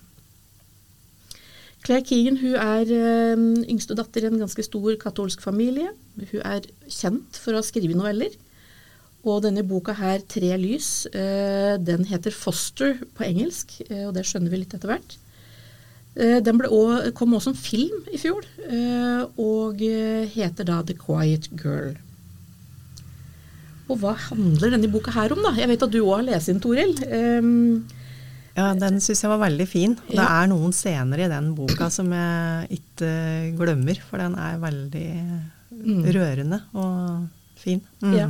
Claire 1.87 2.05
Keegan 2.05 2.37
hun 2.43 2.59
er 2.59 2.91
øh, 2.93 3.47
yngste 3.71 3.97
datter 3.97 4.27
i 4.27 4.29
en 4.29 4.43
ganske 4.43 4.65
stor 4.67 4.99
katolsk 5.01 5.41
familie. 5.41 5.95
Hun 6.19 6.43
er 6.43 6.67
kjent 6.91 7.39
for 7.41 7.57
å 7.57 7.65
skrive 7.65 7.97
noveller. 7.97 8.35
Og 9.25 9.41
denne 9.43 9.65
boka 9.67 9.95
her, 9.97 10.21
'Tre 10.21 10.57
lys', 10.61 11.09
den 11.85 12.05
heter 12.05 12.31
'Foster' 12.31 13.01
på 13.17 13.25
engelsk, 13.25 13.81
og 14.07 14.15
det 14.15 14.25
skjønner 14.25 14.51
vi 14.51 14.61
litt 14.63 14.75
etter 14.75 14.93
hvert. 14.93 15.17
Den 16.19 16.59
også, 16.67 17.13
kom 17.15 17.37
også 17.39 17.53
som 17.53 17.55
film 17.55 18.09
i 18.11 18.19
fjor, 18.19 18.43
og 19.39 19.79
heter 20.35 20.67
da 20.67 20.81
'The 20.83 20.97
Quiet 20.99 21.47
Girl'. 21.55 21.95
Og 23.89 24.01
hva 24.03 24.13
handler 24.29 24.75
denne 24.75 24.91
boka 24.93 25.13
her 25.15 25.33
om, 25.33 25.41
da? 25.47 25.55
Jeg 25.57 25.71
vet 25.71 25.85
at 25.87 25.93
du 25.95 26.01
òg 26.03 26.19
har 26.19 26.27
lest 26.27 26.51
den, 26.51 26.61
Toril. 26.61 26.93
Um, 27.09 27.87
ja, 28.59 28.73
den 28.77 28.99
syns 29.01 29.23
jeg 29.23 29.31
var 29.31 29.41
veldig 29.45 29.67
fin. 29.71 29.95
Det 30.11 30.25
er 30.25 30.49
noen 30.51 30.75
scener 30.77 31.23
i 31.25 31.31
den 31.31 31.53
boka 31.57 31.89
som 31.95 32.11
jeg 32.13 32.81
ikke 32.81 33.13
glemmer, 33.61 34.01
for 34.05 34.21
den 34.21 34.35
er 34.35 34.59
veldig 34.61 35.09
mm. 35.71 36.03
rørende 36.17 36.61
og 36.75 37.29
fin. 37.59 37.81
Mm. 38.03 38.17
Ja. 38.19 38.27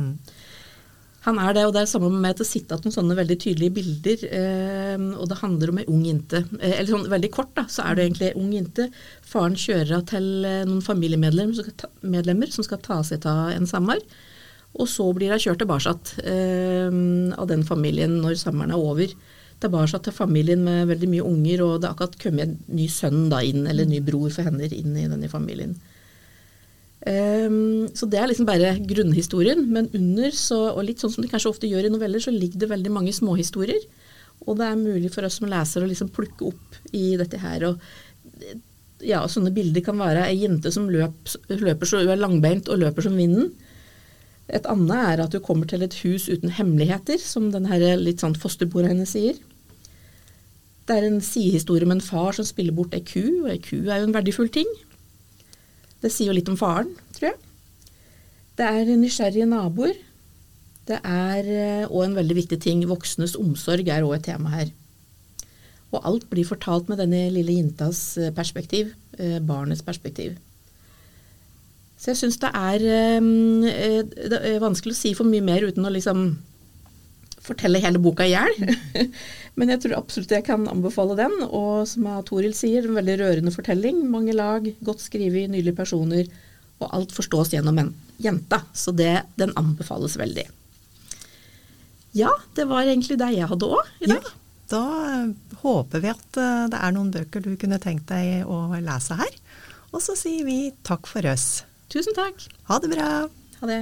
Han 1.29 1.37
er 1.37 1.53
det, 1.53 1.63
og 1.67 1.75
det 1.75 1.83
er 1.83 1.89
samme 1.91 2.09
med 2.09 2.33
at 2.33 2.39
det 2.41 2.47
sitter 2.49 2.79
noen 2.81 2.95
sånne 2.95 3.17
veldig 3.19 3.35
tydelige 3.43 3.75
bilder. 3.75 4.23
Eh, 4.33 5.03
og 5.13 5.27
det 5.29 5.37
handler 5.43 5.71
om 5.71 5.81
ei 5.81 5.85
ung 5.91 6.01
jente. 6.07 6.41
Eh, 6.57 6.79
eller 6.79 6.89
sånn 6.89 7.11
veldig 7.11 7.29
kort, 7.35 7.51
da, 7.59 7.67
så 7.69 7.85
er 7.85 7.97
det 7.97 8.07
egentlig 8.07 8.31
ei 8.31 8.39
ung 8.39 8.49
jente. 8.55 8.87
Faren 9.29 9.57
kjører 9.59 9.93
henne 9.93 10.09
til 10.09 10.29
eh, 10.49 10.63
noen 10.65 10.81
familiemedlemmer 10.85 12.55
som 12.55 12.65
skal 12.65 12.81
ta 12.85 13.01
seg 13.05 13.29
av 13.29 13.53
en 13.53 13.69
samar. 13.69 14.01
Og 14.79 14.89
så 14.89 15.05
blir 15.13 15.33
hun 15.33 15.41
kjørt 15.41 15.61
tilbake 15.61 15.93
eh, 16.33 16.97
av 17.37 17.51
den 17.51 17.67
familien 17.67 18.19
når 18.23 18.39
sommeren 18.41 18.73
er 18.73 18.89
over 18.89 19.13
tilbake 19.59 19.99
til 20.05 20.15
familien 20.15 20.61
med 20.63 20.87
veldig 20.87 21.09
mye 21.11 21.25
unger, 21.27 21.63
og 21.65 21.79
det 21.81 21.89
har 21.89 21.95
akkurat 21.97 22.19
kommet 22.21 22.45
en 22.45 22.57
ny 22.77 22.85
sønn 22.91 23.25
da 23.31 23.41
inn, 23.43 23.65
eller 23.67 23.85
en 23.85 23.91
ny 23.91 23.99
bror 24.05 24.29
for 24.31 24.47
henne 24.47 24.69
inn 24.71 24.95
i 24.95 25.07
denne 25.09 25.29
familien. 25.31 25.75
Um, 26.99 27.87
så 27.95 28.09
det 28.11 28.19
er 28.19 28.27
liksom 28.27 28.47
bare 28.47 28.73
grunnhistorien, 28.83 29.61
men 29.71 29.87
under, 29.95 30.33
så, 30.35 30.59
og 30.73 30.83
litt 30.83 30.99
sånn 30.99 31.13
som 31.13 31.23
det 31.23 31.31
kanskje 31.31 31.53
ofte 31.53 31.69
gjør 31.69 31.87
i 31.87 31.93
noveller, 31.93 32.23
så 32.23 32.33
ligger 32.35 32.65
det 32.65 32.71
veldig 32.73 32.91
mange 32.91 33.13
småhistorier. 33.15 33.85
Og 34.47 34.57
det 34.59 34.67
er 34.67 34.79
mulig 34.79 35.11
for 35.13 35.27
oss 35.27 35.39
som 35.39 35.49
leser 35.51 35.83
å 35.83 35.89
liksom 35.89 36.11
plukke 36.15 36.49
opp 36.51 36.79
i 36.95 37.13
dette 37.19 37.39
her. 37.39 37.69
og 37.69 39.03
ja, 39.05 39.23
Sånne 39.31 39.51
bilder 39.55 39.83
kan 39.85 39.99
være 39.99 40.27
ei 40.27 40.41
jente 40.41 40.71
som 40.75 40.89
løp, 40.91 41.35
løper 41.51 41.87
så 41.87 42.03
hun 42.03 42.13
er 42.13 42.19
langbeint 42.19 42.71
og 42.71 42.81
løper 42.83 43.07
som 43.07 43.17
vinden. 43.19 43.51
Et 44.49 44.65
annet 44.65 45.05
er 45.13 45.23
at 45.23 45.35
du 45.35 45.39
kommer 45.45 45.69
til 45.69 45.83
et 45.85 45.95
hus 46.01 46.27
uten 46.31 46.51
hemmeligheter, 46.55 47.19
som 47.21 47.51
den 47.53 47.69
her 47.69 47.83
litt 48.01 48.23
sånn 48.23 48.37
fosterbrora 48.39 48.89
hennes 48.91 49.13
sier. 49.13 49.37
Det 50.89 50.97
er 50.97 51.05
en 51.05 51.19
sidehistorie 51.21 51.85
om 51.85 51.93
en 51.93 52.01
far 52.01 52.33
som 52.33 52.47
spiller 52.47 52.73
bort 52.73 52.95
ei 52.97 53.03
ku, 53.05 53.43
og 53.43 53.51
ei 53.53 53.59
ku 53.61 53.77
er 53.83 54.01
jo 54.01 54.07
en 54.07 54.15
verdifull 54.15 54.49
ting. 54.51 54.69
Det 55.99 56.11
sier 56.13 56.31
jo 56.31 56.35
litt 56.37 56.49
om 56.51 56.57
faren, 56.59 56.91
tror 57.15 57.31
jeg. 57.31 57.39
Det 58.59 58.67
er 58.67 58.91
nysgjerrige 58.99 59.47
naboer. 59.49 59.97
Det 60.89 60.99
er 61.05 61.49
òg 61.85 62.03
en 62.05 62.17
veldig 62.17 62.37
viktig 62.39 62.59
ting, 62.63 62.81
voksnes 62.89 63.35
omsorg 63.39 63.87
er 63.91 64.05
òg 64.07 64.17
et 64.17 64.29
tema 64.31 64.53
her. 64.55 64.71
Og 65.89 66.05
alt 66.05 66.27
blir 66.29 66.45
fortalt 66.45 66.89
med 66.89 67.01
denne 67.01 67.29
lille 67.33 67.55
jentas 67.57 68.01
eh, 68.17 68.33
perspektiv, 68.35 68.93
eh, 69.17 69.39
barnets 69.41 69.81
perspektiv. 69.85 70.35
Så 71.99 72.11
jeg 72.11 72.19
syns 72.21 72.37
det, 72.39 72.51
eh, 72.53 74.03
det 74.05 74.41
er 74.53 74.61
vanskelig 74.61 74.93
å 74.93 74.99
si 74.99 75.15
for 75.17 75.27
mye 75.27 75.43
mer 75.43 75.65
uten 75.65 75.85
å 75.85 75.93
liksom 75.93 76.29
fortelle 77.49 77.81
hele 77.83 78.01
boka 78.01 78.27
i 78.27 78.33
hjel. 78.33 78.75
Men 79.59 79.73
jeg 79.73 79.83
tror 79.83 79.97
absolutt 79.99 80.33
jeg 80.33 80.45
kan 80.47 80.67
anbefale 80.71 81.17
den. 81.19 81.35
Og 81.49 81.87
som 81.89 82.07
Toril 82.27 82.55
sier, 82.57 82.85
en 82.85 82.97
veldig 82.99 83.17
rørende 83.21 83.53
fortelling. 83.55 84.05
Mange 84.11 84.35
lag, 84.37 84.69
godt 84.85 85.03
skrevet, 85.03 85.49
nydelige 85.51 85.77
personer. 85.81 86.29
Og 86.79 86.87
alt 86.95 87.15
forstås 87.15 87.53
gjennom 87.55 87.81
en 87.81 87.93
jenta. 88.23 88.61
Så 88.73 88.93
det, 88.95 89.17
den 89.39 89.55
anbefales 89.59 90.17
veldig. 90.19 90.47
Ja, 92.17 92.31
det 92.57 92.65
var 92.69 92.87
egentlig 92.87 93.19
det 93.21 93.33
jeg 93.35 93.49
hadde 93.49 93.69
òg 93.69 93.89
i 94.01 94.09
dag. 94.09 94.23
Ja, 94.23 94.35
da 94.69 94.83
håper 95.63 96.01
vi 96.01 96.11
at 96.13 96.39
eh, 96.41 96.67
det 96.71 96.79
er 96.79 96.93
noen 96.95 97.11
bøker 97.13 97.43
du 97.45 97.51
kunne 97.59 97.81
tenkt 97.81 98.09
deg 98.09 98.47
å 98.49 98.67
lese 98.81 99.17
her. 99.19 99.35
Og 99.89 100.01
så 100.05 100.15
sier 100.17 100.45
vi 100.45 100.71
takk 100.85 101.09
for 101.09 101.25
oss. 101.29 101.65
Tusen 101.89 102.17
takk. 102.17 102.45
Ha 102.69 102.77
det 102.81 102.93
bra. 102.93 103.09
Ha 103.61 103.69
det. 103.69 103.81